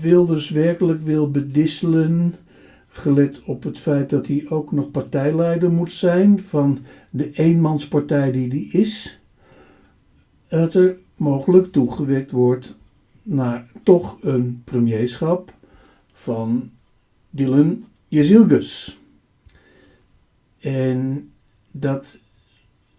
Wilders 0.00 0.50
werkelijk 0.50 1.00
wil 1.00 1.30
bedisselen, 1.30 2.34
gelet 2.88 3.42
op 3.44 3.62
het 3.62 3.78
feit 3.78 4.10
dat 4.10 4.26
hij 4.26 4.46
ook 4.48 4.72
nog 4.72 4.90
partijleider 4.90 5.70
moet 5.70 5.92
zijn 5.92 6.40
van 6.40 6.78
de 7.10 7.32
eenmanspartij 7.32 8.32
die 8.32 8.48
die 8.48 8.70
is, 8.70 9.20
dat 10.48 10.74
er 10.74 10.96
mogelijk 11.16 11.72
toegewerkt 11.72 12.30
wordt 12.30 12.76
naar 13.22 13.66
toch 13.82 14.18
een 14.22 14.62
premierschap 14.64 15.54
van 16.12 16.70
Dylan 17.30 17.84
Jezilgus. 18.08 18.98
En 20.58 21.30
dat 21.70 22.16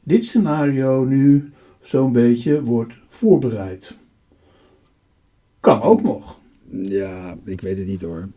dit 0.04 0.26
scenario 0.26 1.04
nu 1.04 1.52
zo'n 1.82 2.12
beetje 2.12 2.64
wordt 2.64 2.94
voorbereid. 3.08 3.96
Kan 5.60 5.82
ook 5.82 6.02
nog. 6.02 6.40
Ja, 6.72 7.38
ik 7.46 7.62
weet 7.62 7.78
het 7.78 7.88
niet 7.88 8.02
hoor. 8.02 8.30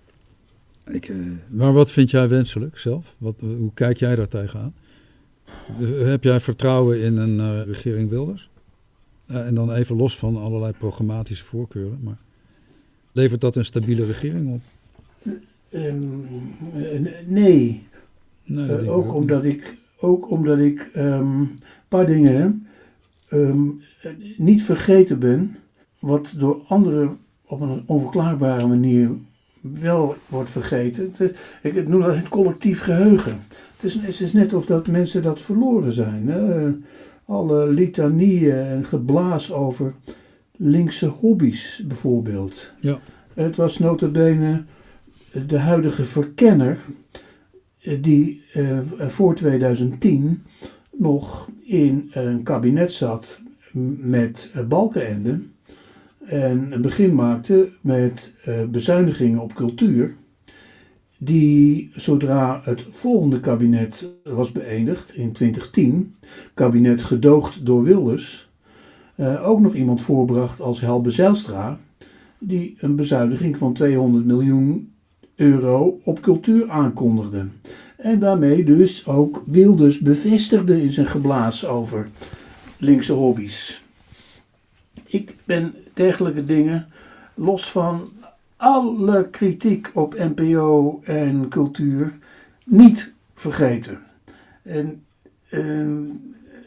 Ik, 0.86 1.08
uh, 1.08 1.32
maar 1.48 1.72
wat 1.72 1.90
vind 1.90 2.10
jij 2.10 2.28
wenselijk 2.28 2.78
zelf? 2.78 3.16
Wat, 3.18 3.34
hoe 3.40 3.70
kijk 3.74 3.96
jij 3.96 4.16
daar 4.16 4.28
tegenaan? 4.28 4.74
Heb 6.04 6.24
jij 6.24 6.40
vertrouwen 6.40 7.00
in 7.00 7.16
een 7.16 7.38
uh, 7.38 7.66
regering 7.66 8.10
Wilders? 8.10 8.50
Uh, 9.30 9.46
en 9.46 9.54
dan 9.54 9.72
even 9.72 9.96
los 9.96 10.16
van 10.18 10.36
allerlei 10.36 10.72
programmatische 10.72 11.44
voorkeuren. 11.44 11.98
Maar 12.02 12.18
levert 13.12 13.40
dat 13.40 13.56
een 13.56 13.64
stabiele 13.64 14.06
regering 14.06 14.52
op? 14.52 14.60
Um, 15.70 16.26
nee. 17.26 17.86
Nee 18.54 18.82
uh, 18.82 18.96
ook, 18.96 19.14
omdat 19.14 19.44
ik, 19.44 19.76
ook 20.00 20.30
omdat 20.30 20.58
ik 20.58 20.90
een 20.92 21.12
um, 21.12 21.54
paar 21.88 22.06
dingen 22.06 22.66
um, 23.30 23.80
niet 24.36 24.62
vergeten 24.62 25.18
ben. 25.18 25.56
Wat 25.98 26.34
door 26.38 26.62
anderen 26.66 27.18
op 27.46 27.60
een 27.60 27.82
onverklaarbare 27.86 28.66
manier 28.66 29.10
wel 29.60 30.16
wordt 30.28 30.50
vergeten. 30.50 31.04
Het 31.04 31.20
is, 31.20 31.32
ik 31.62 31.88
noem 31.88 32.00
dat 32.00 32.16
het 32.16 32.28
collectief 32.28 32.80
geheugen. 32.80 33.40
Het 33.74 33.84
is, 33.84 33.94
het 33.94 34.20
is 34.20 34.32
net 34.32 34.52
of 34.52 34.66
dat 34.66 34.88
mensen 34.88 35.22
dat 35.22 35.40
verloren 35.40 35.92
zijn. 35.92 36.28
Hè? 36.28 36.70
alle 37.24 37.68
litanieën 37.68 38.58
en 38.58 38.84
geblaas 38.86 39.52
over 39.52 39.94
linkse 40.56 41.06
hobby's 41.06 41.82
bijvoorbeeld. 41.86 42.72
Ja. 42.80 42.98
Het 43.34 43.56
was 43.56 43.78
notabene 43.78 44.64
de 45.46 45.58
huidige 45.58 46.04
verkenner 46.04 46.78
eh, 47.12 47.20
die 48.00 48.42
eh, 48.52 48.78
voor 48.98 49.34
2010 49.34 50.42
nog 50.90 51.50
in 51.64 52.10
een 52.12 52.42
kabinet 52.42 52.92
zat 52.92 53.40
met 53.98 54.50
eh, 54.54 54.64
Balkenende 54.66 55.40
en 56.24 56.72
een 56.72 56.82
begin 56.82 57.14
maakte 57.14 57.68
met 57.80 58.32
eh, 58.44 58.64
bezuinigingen 58.64 59.40
op 59.40 59.54
cultuur, 59.54 60.14
die 61.18 61.90
zodra 61.94 62.60
het 62.64 62.84
volgende 62.88 63.40
kabinet 63.40 64.08
was 64.24 64.52
beëindigd 64.52 65.14
in 65.14 65.32
2010, 65.32 66.14
kabinet 66.54 67.02
gedoogd 67.02 67.66
door 67.66 67.82
Wilders, 67.82 68.50
eh, 69.14 69.48
ook 69.48 69.60
nog 69.60 69.74
iemand 69.74 70.00
voorbracht 70.00 70.60
als 70.60 70.80
Helbe 70.80 71.10
Zijlstra, 71.10 71.78
die 72.38 72.76
een 72.78 72.96
bezuiniging 72.96 73.56
van 73.56 73.72
200 73.72 74.24
miljoen 74.24 74.91
euro 75.42 76.00
op 76.04 76.20
cultuur 76.20 76.70
aankondigde. 76.70 77.46
En 77.96 78.18
daarmee 78.18 78.64
dus 78.64 79.06
ook 79.06 79.42
Wilders 79.46 79.98
bevestigde 79.98 80.82
in 80.82 80.92
zijn 80.92 81.06
geblaas 81.06 81.66
over 81.66 82.08
linkse 82.78 83.12
hobby's. 83.12 83.84
Ik 85.04 85.34
ben 85.44 85.74
dergelijke 85.94 86.44
dingen, 86.44 86.86
los 87.34 87.70
van 87.70 88.08
alle 88.56 89.28
kritiek 89.30 89.90
op 89.94 90.14
NPO 90.14 91.00
en 91.04 91.48
cultuur, 91.48 92.18
niet 92.64 93.12
vergeten. 93.34 93.98
En 94.62 95.04
ehm, 95.48 96.02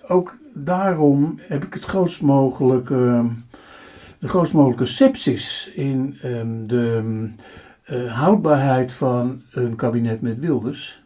ook 0.07 0.37
daarom 0.53 1.39
heb 1.41 1.63
ik 1.63 1.73
het 1.73 1.83
grootst 1.83 2.21
mogelijke, 2.21 3.25
de 4.19 4.27
grootst 4.27 4.53
mogelijke 4.53 4.85
sepsis 4.85 5.71
in 5.73 6.17
ehm, 6.21 6.63
de 6.63 7.03
uh, 7.91 8.13
houdbaarheid 8.13 8.91
van 8.91 9.41
een 9.51 9.75
kabinet 9.75 10.21
met 10.21 10.39
Wilders. 10.39 11.03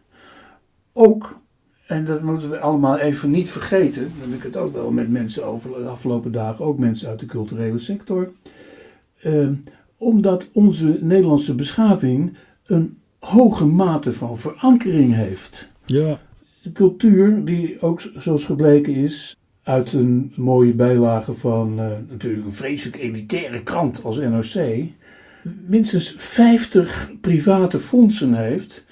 Ook, 0.92 1.40
en 1.86 2.04
dat 2.04 2.22
moeten 2.22 2.50
we 2.50 2.58
allemaal 2.58 2.98
even 2.98 3.30
niet 3.30 3.50
vergeten, 3.50 4.02
daar 4.02 4.28
heb 4.28 4.38
ik 4.38 4.42
het 4.42 4.56
ook 4.56 4.72
wel 4.72 4.90
met 4.90 5.10
mensen 5.10 5.46
over 5.46 5.70
de 5.70 5.88
afgelopen 5.88 6.32
dagen, 6.32 6.64
ook 6.64 6.78
mensen 6.78 7.08
uit 7.08 7.18
de 7.20 7.26
culturele 7.26 7.78
sector. 7.78 8.32
Uh, 9.24 9.48
omdat 9.96 10.50
onze 10.52 10.98
Nederlandse 11.00 11.54
beschaving 11.54 12.36
een 12.64 12.98
hoge 13.18 13.66
mate 13.66 14.12
van 14.12 14.38
verankering 14.38 15.14
heeft. 15.14 15.68
Ja. 15.86 16.20
De 16.62 16.72
cultuur, 16.72 17.44
die 17.44 17.80
ook 17.80 18.00
zoals 18.16 18.44
gebleken 18.44 18.94
is, 18.94 19.36
uit 19.62 19.92
een 19.92 20.32
mooie 20.36 20.74
bijlage 20.74 21.32
van 21.32 21.80
uh, 21.80 21.90
natuurlijk 22.08 22.44
een 22.44 22.52
vreselijk 22.52 22.96
elitaire 22.96 23.62
krant 23.62 24.04
als 24.04 24.18
NRC, 24.18 24.84
minstens 25.66 26.14
50 26.16 27.12
private 27.20 27.78
fondsen 27.78 28.34
heeft, 28.34 28.84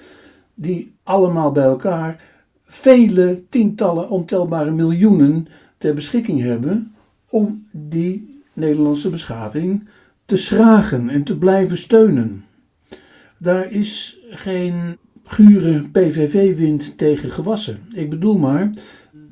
die 0.53 0.93
allemaal 1.03 1.51
bij 1.51 1.63
elkaar 1.63 2.21
vele 2.65 3.43
tientallen 3.49 4.09
ontelbare 4.09 4.71
miljoenen 4.71 5.47
ter 5.77 5.93
beschikking 5.93 6.41
hebben 6.41 6.95
om 7.29 7.67
die 7.71 8.41
Nederlandse 8.53 9.09
beschaving 9.09 9.87
te 10.25 10.37
schragen 10.37 11.09
en 11.09 11.23
te 11.23 11.37
blijven 11.37 11.77
steunen. 11.77 12.45
Daar 13.37 13.71
is 13.71 14.19
geen 14.29 14.97
gure 15.23 15.81
PVV-wind 15.91 16.97
tegen 16.97 17.29
gewassen. 17.29 17.79
Ik 17.95 18.09
bedoel 18.09 18.37
maar, 18.37 18.73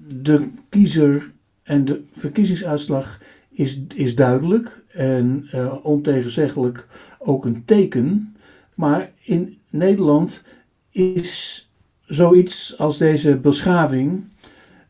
de 0.08 0.50
kiezer 0.70 1.32
en 1.64 1.86
de 1.86 2.04
verkiezingsuitslag 2.12 3.20
is, 3.58 3.82
is 3.96 4.16
duidelijk 4.16 4.84
en 4.88 5.48
uh, 5.54 5.86
ontegenzeggelijk 5.86 6.88
ook 7.20 7.46
een 7.46 7.66
teken. 7.66 8.36
Maar 8.76 9.12
in 9.24 9.58
Nederland 9.70 10.44
is 10.92 11.62
zoiets 12.06 12.78
als 12.78 12.98
deze 12.98 13.38
beschaving 13.38 14.24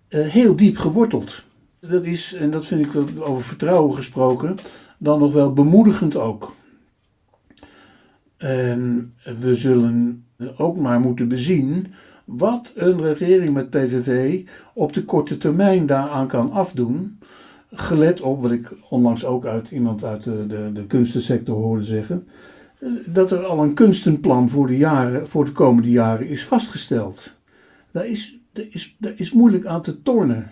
uh, 0.09 0.27
heel 0.27 0.55
diep 0.55 0.77
geworteld. 0.77 1.43
Dat 1.79 2.03
is, 2.03 2.33
en 2.33 2.51
dat 2.51 2.65
vind 2.65 2.85
ik 2.85 2.95
over 3.19 3.43
vertrouwen 3.43 3.95
gesproken, 3.95 4.55
dan 4.97 5.19
nog 5.19 5.33
wel 5.33 5.53
bemoedigend 5.53 6.15
ook. 6.15 6.55
En 8.37 9.13
we 9.39 9.55
zullen 9.55 10.25
ook 10.57 10.77
maar 10.77 10.99
moeten 10.99 11.27
bezien 11.27 11.93
wat 12.25 12.73
een 12.75 13.01
regering 13.01 13.53
met 13.53 13.69
PVV 13.69 14.43
op 14.73 14.93
de 14.93 15.03
korte 15.03 15.37
termijn 15.37 15.85
daaraan 15.85 16.27
kan 16.27 16.51
afdoen. 16.51 17.19
Gelet 17.71 18.21
op, 18.21 18.41
wat 18.41 18.51
ik 18.51 18.73
onlangs 18.89 19.25
ook 19.25 19.45
uit 19.45 19.71
iemand 19.71 20.03
uit 20.03 20.23
de, 20.23 20.47
de, 20.47 20.69
de 20.73 20.85
kunstensector 20.85 21.55
hoorde 21.55 21.83
zeggen, 21.83 22.27
dat 23.05 23.31
er 23.31 23.45
al 23.45 23.63
een 23.63 23.73
kunstenplan 23.73 24.49
voor 24.49 24.67
de, 24.67 24.77
jaren, 24.77 25.27
voor 25.27 25.45
de 25.45 25.51
komende 25.51 25.89
jaren 25.89 26.27
is 26.27 26.45
vastgesteld. 26.45 27.35
Daar 27.91 28.07
is, 28.07 28.37
daar 28.51 28.65
is, 28.69 28.95
daar 28.99 29.13
is 29.15 29.31
moeilijk 29.31 29.65
aan 29.65 29.81
te 29.81 30.01
tornen. 30.01 30.51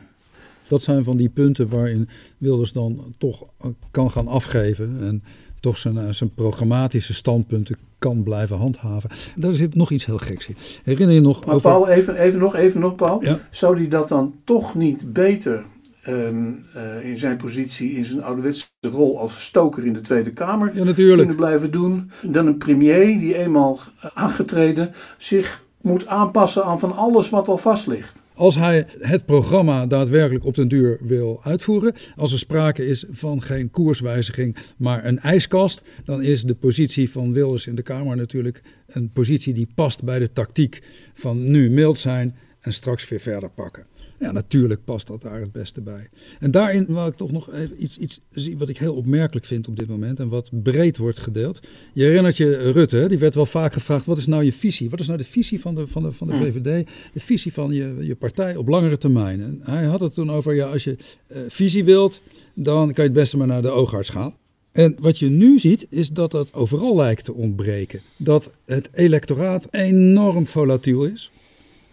Dat 0.67 0.83
zijn 0.83 1.03
van 1.03 1.17
die 1.17 1.29
punten 1.29 1.69
waarin 1.69 2.09
Wilders 2.37 2.71
dan 2.71 3.13
toch 3.17 3.43
kan 3.91 4.11
gaan 4.11 4.27
afgeven 4.27 4.99
en 5.01 5.23
toch 5.59 5.77
zijn, 5.77 6.15
zijn 6.15 6.33
programmatische 6.33 7.13
standpunten 7.13 7.77
kan 7.99 8.23
blijven 8.23 8.57
handhaven. 8.57 9.09
Daar 9.35 9.53
zit 9.53 9.75
nog 9.75 9.91
iets 9.91 10.05
heel 10.05 10.17
geks 10.17 10.47
in. 10.47 10.55
Herinner 10.83 11.15
je 11.15 11.21
nog 11.21 11.45
maar 11.45 11.55
over... 11.55 11.69
Paul, 11.69 11.87
even, 11.87 12.15
even 12.15 12.39
nog, 12.39 12.55
even 12.55 12.79
nog 12.79 12.95
Paul. 12.95 13.23
Ja. 13.23 13.39
Zou 13.49 13.75
die 13.75 13.87
dat 13.87 14.07
dan 14.07 14.35
toch 14.43 14.75
niet 14.75 15.13
beter 15.13 15.65
um, 16.07 16.65
uh, 16.75 17.09
in 17.09 17.17
zijn 17.17 17.37
positie, 17.37 17.91
in 17.91 18.05
zijn 18.05 18.23
ouderwetse 18.23 18.67
rol 18.81 19.19
als 19.19 19.43
stoker 19.43 19.85
in 19.85 19.93
de 19.93 20.01
Tweede 20.01 20.33
Kamer 20.33 20.75
ja, 20.75 20.83
natuurlijk. 20.83 21.17
kunnen 21.17 21.35
blijven 21.35 21.71
doen, 21.71 22.11
dan 22.21 22.47
een 22.47 22.57
premier 22.57 23.19
die 23.19 23.35
eenmaal 23.35 23.79
aangetreden 24.13 24.91
zich 25.17 25.63
moet 25.81 26.07
aanpassen 26.07 26.63
aan 26.63 26.79
van 26.79 26.95
alles 26.95 27.29
wat 27.29 27.47
al 27.47 27.57
vast 27.57 27.87
ligt. 27.87 28.23
Als 28.33 28.55
hij 28.55 28.87
het 28.99 29.25
programma 29.25 29.85
daadwerkelijk 29.85 30.45
op 30.45 30.55
den 30.55 30.67
duur 30.67 30.99
wil 31.01 31.41
uitvoeren, 31.43 31.93
als 32.15 32.31
er 32.31 32.39
sprake 32.39 32.85
is 32.85 33.05
van 33.09 33.41
geen 33.41 33.71
koerswijziging, 33.71 34.57
maar 34.77 35.05
een 35.05 35.19
ijskast, 35.19 35.83
dan 36.05 36.21
is 36.21 36.43
de 36.43 36.55
positie 36.55 37.11
van 37.11 37.33
Wilders 37.33 37.67
in 37.67 37.75
de 37.75 37.81
Kamer 37.81 38.15
natuurlijk 38.15 38.61
een 38.87 39.09
positie 39.13 39.53
die 39.53 39.67
past 39.75 40.03
bij 40.03 40.19
de 40.19 40.31
tactiek 40.31 40.81
van 41.13 41.51
nu 41.51 41.69
mild 41.69 41.99
zijn 41.99 42.35
en 42.59 42.73
straks 42.73 43.09
weer 43.09 43.19
verder 43.19 43.49
pakken. 43.49 43.85
Ja, 44.25 44.31
natuurlijk 44.31 44.83
past 44.83 45.07
dat 45.07 45.21
daar 45.21 45.39
het 45.39 45.51
beste 45.51 45.81
bij. 45.81 46.09
En 46.39 46.51
daarin 46.51 46.85
wil 46.87 47.07
ik 47.07 47.15
toch 47.15 47.31
nog 47.31 47.53
even 47.53 47.83
iets, 47.83 47.97
iets 47.97 48.19
zien 48.31 48.57
wat 48.57 48.69
ik 48.69 48.77
heel 48.77 48.95
opmerkelijk 48.95 49.45
vind 49.45 49.67
op 49.67 49.79
dit 49.79 49.87
moment 49.87 50.19
en 50.19 50.29
wat 50.29 50.49
breed 50.63 50.97
wordt 50.97 51.19
gedeeld. 51.19 51.59
Je 51.93 52.03
herinnert 52.03 52.37
je 52.37 52.71
Rutte, 52.71 53.07
die 53.07 53.17
werd 53.17 53.35
wel 53.35 53.45
vaak 53.45 53.73
gevraagd: 53.73 54.05
wat 54.05 54.17
is 54.17 54.25
nou 54.25 54.43
je 54.43 54.53
visie? 54.53 54.89
Wat 54.89 54.99
is 54.99 55.07
nou 55.07 55.17
de 55.19 55.25
visie 55.25 55.61
van 55.61 55.75
de, 55.75 55.87
van 55.87 56.03
de, 56.03 56.11
van 56.11 56.27
de 56.27 56.33
VVD? 56.33 56.87
De 57.13 57.19
visie 57.19 57.53
van 57.53 57.71
je, 57.71 57.95
je 57.99 58.15
partij 58.15 58.55
op 58.55 58.67
langere 58.67 58.97
termijn. 58.97 59.41
En 59.41 59.61
hij 59.63 59.85
had 59.85 59.99
het 59.99 60.13
toen 60.13 60.31
over: 60.31 60.55
ja, 60.55 60.67
als 60.71 60.83
je 60.83 60.95
uh, 61.27 61.37
visie 61.47 61.83
wilt, 61.83 62.21
dan 62.53 62.85
kan 62.85 63.03
je 63.03 63.09
het 63.09 63.19
beste 63.19 63.37
maar 63.37 63.47
naar 63.47 63.61
de 63.61 63.69
oogarts 63.69 64.09
gaan. 64.09 64.35
En 64.71 64.95
wat 64.99 65.19
je 65.19 65.29
nu 65.29 65.59
ziet, 65.59 65.87
is 65.89 66.09
dat 66.09 66.31
dat 66.31 66.53
overal 66.53 66.95
lijkt 66.95 67.25
te 67.25 67.33
ontbreken. 67.33 68.01
Dat 68.17 68.51
het 68.65 68.89
electoraat 68.93 69.67
enorm 69.71 70.45
volatiel 70.45 71.05
is. 71.05 71.31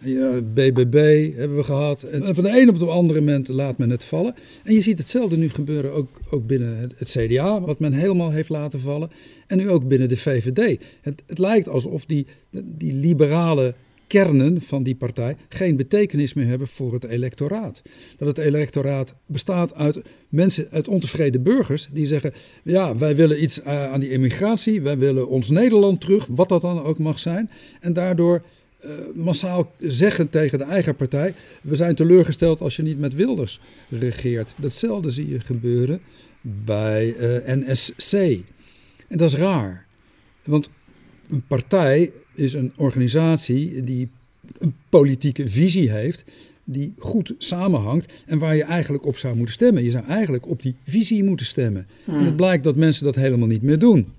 Ja, 0.03 0.41
BBB 0.41 1.29
hebben 1.35 1.57
we 1.57 1.63
gehad. 1.63 2.03
En 2.03 2.35
van 2.35 2.43
de 2.43 2.61
een 2.61 2.69
op 2.69 2.79
de 2.79 2.85
andere 2.85 3.19
moment 3.19 3.47
laat 3.47 3.77
men 3.77 3.89
het 3.89 4.05
vallen. 4.05 4.35
En 4.63 4.73
je 4.73 4.81
ziet 4.81 4.97
hetzelfde 4.97 5.37
nu 5.37 5.49
gebeuren 5.49 5.93
ook, 5.93 6.21
ook 6.29 6.47
binnen 6.47 6.91
het, 6.97 7.09
CDA, 7.09 7.61
wat 7.61 7.79
men 7.79 7.93
helemaal 7.93 8.31
heeft 8.31 8.49
laten 8.49 8.79
vallen. 8.79 9.11
En 9.47 9.57
nu 9.57 9.69
ook 9.69 9.87
binnen 9.87 10.09
de 10.09 10.17
VVD. 10.17 10.83
Het, 11.01 11.23
het 11.25 11.37
lijkt 11.37 11.67
alsof 11.67 12.05
die, 12.05 12.25
die 12.51 12.93
liberale 12.93 13.73
kernen 14.07 14.61
van 14.61 14.83
die 14.83 14.95
partij 14.95 15.35
geen 15.49 15.75
betekenis 15.75 16.33
meer 16.33 16.47
hebben 16.47 16.67
voor 16.67 16.93
het 16.93 17.03
electoraat. 17.03 17.81
Dat 18.17 18.27
het 18.27 18.37
electoraat 18.37 19.15
bestaat 19.25 19.75
uit 19.75 20.01
mensen, 20.29 20.67
uit 20.71 20.87
ontevreden 20.87 21.43
burgers, 21.43 21.87
die 21.91 22.05
zeggen: 22.05 22.33
Ja, 22.63 22.97
wij 22.97 23.15
willen 23.15 23.43
iets 23.43 23.59
uh, 23.59 23.91
aan 23.91 23.99
die 23.99 24.09
immigratie, 24.09 24.81
wij 24.81 24.97
willen 24.97 25.27
ons 25.27 25.49
Nederland 25.49 26.01
terug, 26.01 26.25
wat 26.25 26.49
dat 26.49 26.61
dan 26.61 26.83
ook 26.83 26.99
mag 26.99 27.19
zijn. 27.19 27.49
En 27.79 27.93
daardoor 27.93 28.43
massaal 29.13 29.71
zeggen 29.79 30.29
tegen 30.29 30.57
de 30.57 30.63
eigen 30.63 30.95
partij: 30.95 31.33
We 31.61 31.75
zijn 31.75 31.95
teleurgesteld 31.95 32.61
als 32.61 32.75
je 32.75 32.83
niet 32.83 32.99
met 32.99 33.13
Wilders 33.13 33.59
regeert. 33.89 34.53
Datzelfde 34.55 35.09
zie 35.09 35.29
je 35.29 35.39
gebeuren 35.39 36.01
bij 36.41 37.15
uh, 37.19 37.55
NSC. 37.55 38.13
En 39.07 39.17
dat 39.17 39.33
is 39.33 39.35
raar. 39.35 39.85
Want 40.43 40.69
een 41.29 41.43
partij 41.47 42.11
is 42.35 42.53
een 42.53 42.71
organisatie 42.75 43.83
die 43.83 44.09
een 44.57 44.75
politieke 44.89 45.49
visie 45.49 45.91
heeft. 45.91 46.23
Die 46.65 46.93
goed 46.97 47.33
samenhangt 47.37 48.13
en 48.25 48.39
waar 48.39 48.55
je 48.55 48.63
eigenlijk 48.63 49.05
op 49.05 49.17
zou 49.17 49.35
moeten 49.35 49.53
stemmen. 49.53 49.83
Je 49.83 49.91
zou 49.91 50.05
eigenlijk 50.05 50.47
op 50.47 50.61
die 50.61 50.75
visie 50.87 51.23
moeten 51.23 51.45
stemmen. 51.45 51.87
Hmm. 52.05 52.17
En 52.17 52.25
het 52.25 52.35
blijkt 52.35 52.63
dat 52.63 52.75
mensen 52.75 53.05
dat 53.05 53.15
helemaal 53.15 53.47
niet 53.47 53.61
meer 53.61 53.79
doen. 53.79 54.11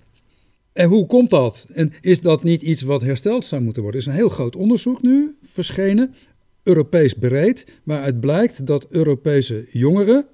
En 0.75 0.89
hoe 0.89 1.07
komt 1.07 1.31
dat? 1.31 1.67
En 1.73 1.93
is 2.01 2.21
dat 2.21 2.43
niet 2.43 2.63
iets 2.63 2.83
wat 2.83 3.03
hersteld 3.03 3.45
zou 3.45 3.63
moeten 3.63 3.83
worden? 3.83 4.01
Er 4.01 4.07
is 4.07 4.13
een 4.13 4.19
heel 4.21 4.29
groot 4.29 4.57
onderzoek 4.57 5.03
nu 5.03 5.37
verschenen 5.43 6.15
Europees 6.63 7.15
breed, 7.15 7.67
waaruit 7.85 8.21
blijkt 8.21 8.67
dat 8.67 8.87
Europese 8.91 9.67
jongeren, 9.71 10.27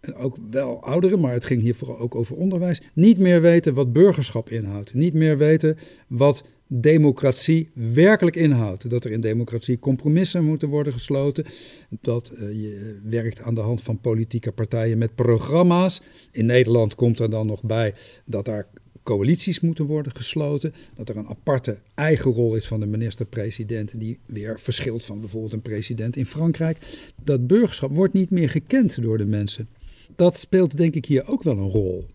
en 0.00 0.14
ook 0.14 0.36
wel 0.50 0.82
ouderen, 0.82 1.20
maar 1.20 1.32
het 1.32 1.44
ging 1.44 1.62
hier 1.62 1.74
vooral 1.74 1.98
ook 1.98 2.14
over 2.14 2.36
onderwijs, 2.36 2.82
niet 2.92 3.18
meer 3.18 3.40
weten 3.40 3.74
wat 3.74 3.92
burgerschap 3.92 4.50
inhoudt. 4.50 4.94
Niet 4.94 5.14
meer 5.14 5.38
weten 5.38 5.78
wat 6.08 6.44
democratie 6.66 7.70
werkelijk 7.74 8.36
inhoudt. 8.36 8.90
Dat 8.90 9.04
er 9.04 9.10
in 9.10 9.20
democratie 9.20 9.78
compromissen 9.78 10.44
moeten 10.44 10.68
worden 10.68 10.92
gesloten. 10.92 11.44
Dat 12.00 12.32
uh, 12.34 12.40
je 12.40 13.00
werkt 13.04 13.40
aan 13.40 13.54
de 13.54 13.60
hand 13.60 13.82
van 13.82 14.00
politieke 14.00 14.52
partijen 14.52 14.98
met 14.98 15.14
programma's. 15.14 16.02
In 16.32 16.46
Nederland 16.46 16.94
komt 16.94 17.20
er 17.20 17.30
dan 17.30 17.46
nog 17.46 17.62
bij 17.62 17.94
dat 18.24 18.44
daar 18.44 18.66
coalities 19.06 19.60
moeten 19.60 19.84
worden 19.84 20.16
gesloten. 20.16 20.74
Dat 20.94 21.08
er 21.08 21.16
een 21.16 21.28
aparte 21.28 21.78
eigen 21.94 22.32
rol 22.32 22.54
is 22.54 22.66
van 22.66 22.80
de 22.80 22.86
minister-president, 22.86 24.00
die 24.00 24.18
weer 24.26 24.60
verschilt 24.60 25.04
van 25.04 25.20
bijvoorbeeld 25.20 25.52
een 25.52 25.62
president 25.62 26.16
in 26.16 26.26
Frankrijk. 26.26 26.78
Dat 27.24 27.46
burgerschap 27.46 27.94
wordt 27.94 28.12
niet 28.12 28.30
meer 28.30 28.50
gekend 28.50 29.02
door 29.02 29.18
de 29.18 29.26
mensen. 29.26 29.68
Dat 30.16 30.38
speelt 30.38 30.76
denk 30.76 30.94
ik 30.94 31.04
hier 31.04 31.26
ook 31.26 31.42
wel 31.42 31.58
een 31.58 31.70
rol. 31.70 32.06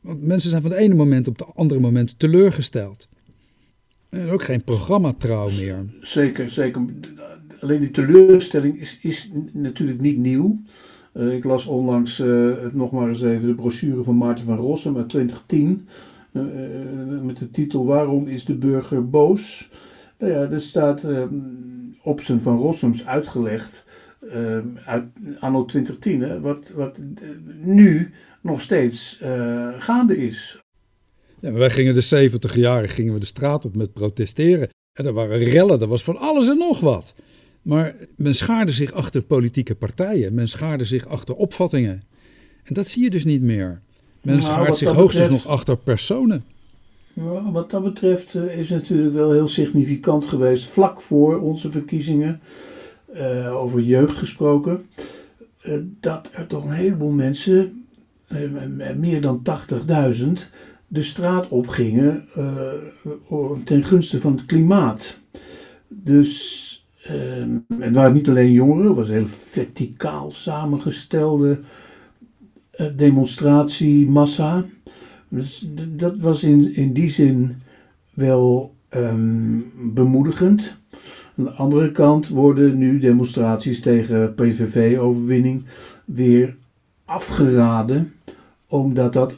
Want 0.00 0.22
mensen 0.22 0.50
zijn 0.50 0.62
van 0.62 0.70
het 0.70 0.80
ene 0.80 0.94
moment 0.94 1.28
op 1.28 1.38
het 1.38 1.54
andere 1.54 1.80
moment 1.80 2.18
teleurgesteld. 2.18 3.08
En 4.08 4.28
ook 4.28 4.42
geen 4.42 4.64
programmatrouw 4.64 5.48
meer. 5.48 5.84
Zeker, 6.00 6.50
zeker. 6.50 6.84
Alleen 7.60 7.80
die 7.80 7.90
teleurstelling 7.90 8.80
is, 8.80 8.98
is 9.00 9.30
natuurlijk 9.52 10.00
niet 10.00 10.18
nieuw. 10.18 10.62
Uh, 11.16 11.32
ik 11.32 11.44
las 11.44 11.66
onlangs 11.66 12.18
uh, 12.18 12.62
het 12.62 12.74
nog 12.74 12.90
maar 12.90 13.08
eens 13.08 13.22
even 13.22 13.48
de 13.48 13.54
brochure 13.54 14.02
van 14.02 14.16
Maarten 14.16 14.44
van 14.44 14.56
Rossum 14.56 14.96
uit 14.96 15.08
2010. 15.08 15.88
Uh, 16.32 16.42
met 17.22 17.38
de 17.38 17.50
titel 17.50 17.86
Waarom 17.86 18.26
is 18.26 18.44
de 18.44 18.54
burger 18.54 19.10
boos? 19.10 19.70
Nou 20.18 20.32
ja, 20.32 20.50
er 20.50 20.60
staat 20.60 21.06
op 22.02 22.20
zijn 22.20 22.40
Van 22.40 22.56
Rossums 22.56 23.06
uitgelegd 23.06 23.84
uit 24.84 25.06
anno 25.38 25.64
2010, 25.64 26.20
hè, 26.20 26.40
wat, 26.40 26.72
wat 26.76 26.98
nu 27.62 28.10
nog 28.40 28.60
steeds 28.60 29.20
gaande 29.78 30.16
is. 30.16 30.60
Ja, 31.40 31.52
wij 31.52 31.70
gingen 31.70 31.94
de 31.94 32.00
70 32.00 32.54
jaren 32.54 32.88
gingen 32.88 33.12
we 33.12 33.20
de 33.20 33.26
straat 33.26 33.64
op 33.64 33.76
met 33.76 33.92
protesteren. 33.92 34.68
En 34.92 35.06
er 35.06 35.12
waren 35.12 35.38
rellen, 35.38 35.80
er 35.80 35.88
was 35.88 36.04
van 36.04 36.16
alles 36.16 36.48
en 36.48 36.58
nog 36.58 36.80
wat. 36.80 37.14
Maar 37.66 37.94
men 38.16 38.34
schaarde 38.34 38.72
zich 38.72 38.92
achter 38.92 39.22
politieke 39.22 39.74
partijen. 39.74 40.34
Men 40.34 40.48
schaarde 40.48 40.84
zich 40.84 41.06
achter 41.06 41.34
opvattingen. 41.34 42.02
En 42.62 42.74
dat 42.74 42.88
zie 42.88 43.02
je 43.02 43.10
dus 43.10 43.24
niet 43.24 43.42
meer. 43.42 43.80
Men 44.22 44.36
nou, 44.36 44.46
schaart 44.46 44.78
zich 44.78 44.92
hoogstens 44.92 45.30
nog 45.30 45.46
achter 45.46 45.76
personen. 45.76 46.44
Ja, 47.12 47.50
wat 47.50 47.70
dat 47.70 47.82
betreft 47.82 48.34
uh, 48.34 48.58
is 48.58 48.68
natuurlijk 48.68 49.14
wel 49.14 49.32
heel 49.32 49.48
significant 49.48 50.24
geweest. 50.24 50.64
Vlak 50.64 51.00
voor 51.00 51.40
onze 51.40 51.70
verkiezingen, 51.70 52.40
uh, 53.14 53.54
over 53.54 53.80
jeugd 53.80 54.18
gesproken, 54.18 54.86
uh, 55.66 55.74
dat 56.00 56.30
er 56.32 56.46
toch 56.46 56.64
een 56.64 56.70
heleboel 56.70 57.12
mensen, 57.12 57.86
meer 58.96 59.20
dan 59.20 59.42
80.000, 60.16 60.32
de 60.86 61.02
straat 61.02 61.48
opgingen 61.48 62.28
ten 63.64 63.84
gunste 63.84 64.20
van 64.20 64.32
het 64.36 64.46
klimaat. 64.46 65.18
Dus 65.88 66.85
uh, 67.10 67.78
het 67.78 67.94
waren 67.94 68.12
niet 68.12 68.28
alleen 68.28 68.52
jongeren, 68.52 68.86
het 68.86 68.96
was 68.96 69.08
een 69.08 69.14
heel 69.14 69.26
verticaal 69.26 70.30
samengestelde 70.30 71.58
uh, 72.76 72.86
demonstratiemassa. 72.96 74.64
Dus 75.28 75.68
dat 75.88 76.16
was 76.18 76.42
in, 76.42 76.74
in 76.74 76.92
die 76.92 77.08
zin 77.08 77.56
wel 78.14 78.74
um, 78.90 79.72
bemoedigend. 79.94 80.76
Aan 81.36 81.44
de 81.44 81.50
andere 81.50 81.90
kant 81.90 82.28
worden 82.28 82.78
nu 82.78 82.98
demonstraties 82.98 83.80
tegen 83.80 84.34
PVV-overwinning 84.34 85.64
weer 86.04 86.56
afgeraden, 87.04 88.12
omdat 88.66 89.12
dat 89.12 89.36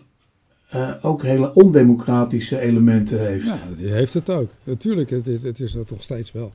uh, 0.74 0.90
ook 1.02 1.22
hele 1.22 1.54
ondemocratische 1.54 2.60
elementen 2.60 3.26
heeft. 3.26 3.46
Ja, 3.46 3.58
die 3.76 3.92
heeft 3.92 4.14
het 4.14 4.30
ook. 4.30 4.50
Natuurlijk, 4.64 5.10
het, 5.10 5.42
het 5.42 5.60
is 5.60 5.72
dat 5.72 5.90
nog 5.90 6.02
steeds 6.02 6.32
wel 6.32 6.52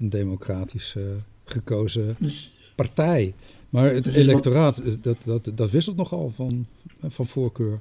een 0.00 0.08
democratisch 0.08 0.94
uh, 0.98 1.04
gekozen 1.44 2.16
dus, 2.18 2.52
partij. 2.74 3.34
Maar 3.70 3.94
het 3.94 4.04
dus 4.04 4.14
electoraat, 4.14 4.82
wat, 4.82 4.98
dat, 5.02 5.16
dat, 5.24 5.50
dat 5.54 5.70
wisselt 5.70 5.96
nogal 5.96 6.32
van, 6.34 6.66
van 7.08 7.26
voorkeur. 7.26 7.78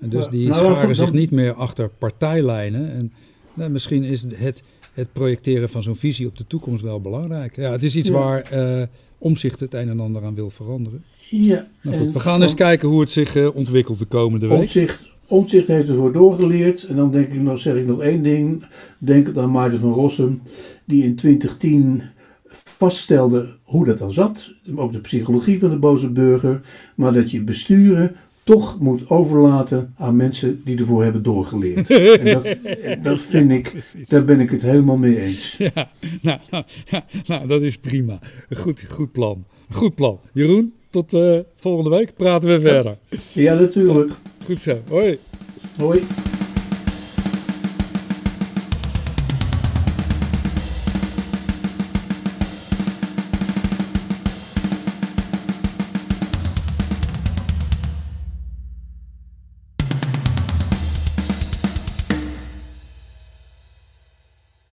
En 0.00 0.08
dus 0.08 0.28
die 0.28 0.48
nou, 0.48 0.74
scharen 0.74 0.96
zich 0.96 1.12
niet 1.12 1.30
meer 1.30 1.52
achter 1.52 1.88
partijlijnen. 1.88 2.92
En 2.92 3.12
nou, 3.54 3.70
misschien 3.70 4.04
is 4.04 4.24
het, 4.34 4.62
het 4.94 5.12
projecteren 5.12 5.68
van 5.68 5.82
zo'n 5.82 5.96
visie 5.96 6.26
op 6.26 6.36
de 6.36 6.46
toekomst 6.46 6.82
wel 6.82 7.00
belangrijk. 7.00 7.56
Ja, 7.56 7.72
het 7.72 7.82
is 7.82 7.96
iets 7.96 8.08
ja. 8.08 8.14
waar 8.14 8.52
uh, 8.52 8.86
Omzicht 9.18 9.60
het 9.60 9.74
een 9.74 9.88
en 9.88 10.00
ander 10.00 10.24
aan 10.24 10.34
wil 10.34 10.50
veranderen. 10.50 11.04
Ja, 11.30 11.68
nou 11.80 11.98
goed, 11.98 12.12
we 12.12 12.20
gaan 12.20 12.42
eens 12.42 12.54
kijken 12.54 12.88
hoe 12.88 13.00
het 13.00 13.12
zich 13.12 13.34
uh, 13.34 13.56
ontwikkelt 13.56 13.98
de 13.98 14.04
komende 14.04 14.46
week. 14.46 14.58
Omzicht, 14.58 15.06
Omtzigt 15.28 15.66
heeft 15.66 15.88
ervoor 15.88 16.12
doorgeleerd. 16.12 16.82
En 16.82 16.96
dan 16.96 17.10
denk 17.10 17.32
ik 17.32 17.40
nog, 17.40 17.58
zeg 17.58 17.76
ik 17.76 17.86
nog 17.86 18.00
één 18.00 18.22
ding. 18.22 18.64
Denk 18.98 19.36
aan 19.36 19.50
Maarten 19.50 19.78
van 19.78 19.92
Rossum, 19.92 20.40
die 20.84 21.04
in 21.04 21.16
2010 21.16 22.02
vaststelde 22.48 23.48
hoe 23.62 23.84
dat 23.84 23.98
dan 23.98 24.12
zat. 24.12 24.52
Ook 24.74 24.92
de 24.92 25.00
psychologie 25.00 25.58
van 25.58 25.70
de 25.70 25.78
boze 25.78 26.12
burger. 26.12 26.60
Maar 26.94 27.12
dat 27.12 27.30
je 27.30 27.42
besturen 27.42 28.16
toch 28.48 28.80
moet 28.80 29.10
overlaten 29.10 29.94
aan 29.96 30.16
mensen 30.16 30.60
die 30.64 30.78
ervoor 30.78 31.02
hebben 31.02 31.22
doorgeleerd. 31.22 31.90
en 32.20 32.24
dat, 32.24 32.56
dat 33.02 33.18
vind 33.18 33.50
ik, 33.50 33.74
daar 34.08 34.24
ben 34.24 34.40
ik 34.40 34.50
het 34.50 34.62
helemaal 34.62 34.96
mee 34.96 35.20
eens. 35.20 35.56
Ja, 35.74 35.90
nou, 36.22 36.38
nou, 36.90 37.02
nou 37.26 37.46
dat 37.46 37.62
is 37.62 37.76
prima. 37.76 38.18
Goed, 38.56 38.84
goed 38.88 39.12
plan. 39.12 39.44
Goed 39.70 39.94
plan. 39.94 40.18
Jeroen, 40.32 40.72
tot 40.90 41.14
uh, 41.14 41.38
volgende 41.56 41.90
week 41.90 42.14
praten 42.16 42.48
we 42.48 42.60
verder. 42.60 42.96
Ja, 43.32 43.54
natuurlijk. 43.54 44.12
Goed 44.48 44.60
zo. 44.60 44.82
Hoi. 44.88 45.18
Hoi. 45.76 46.06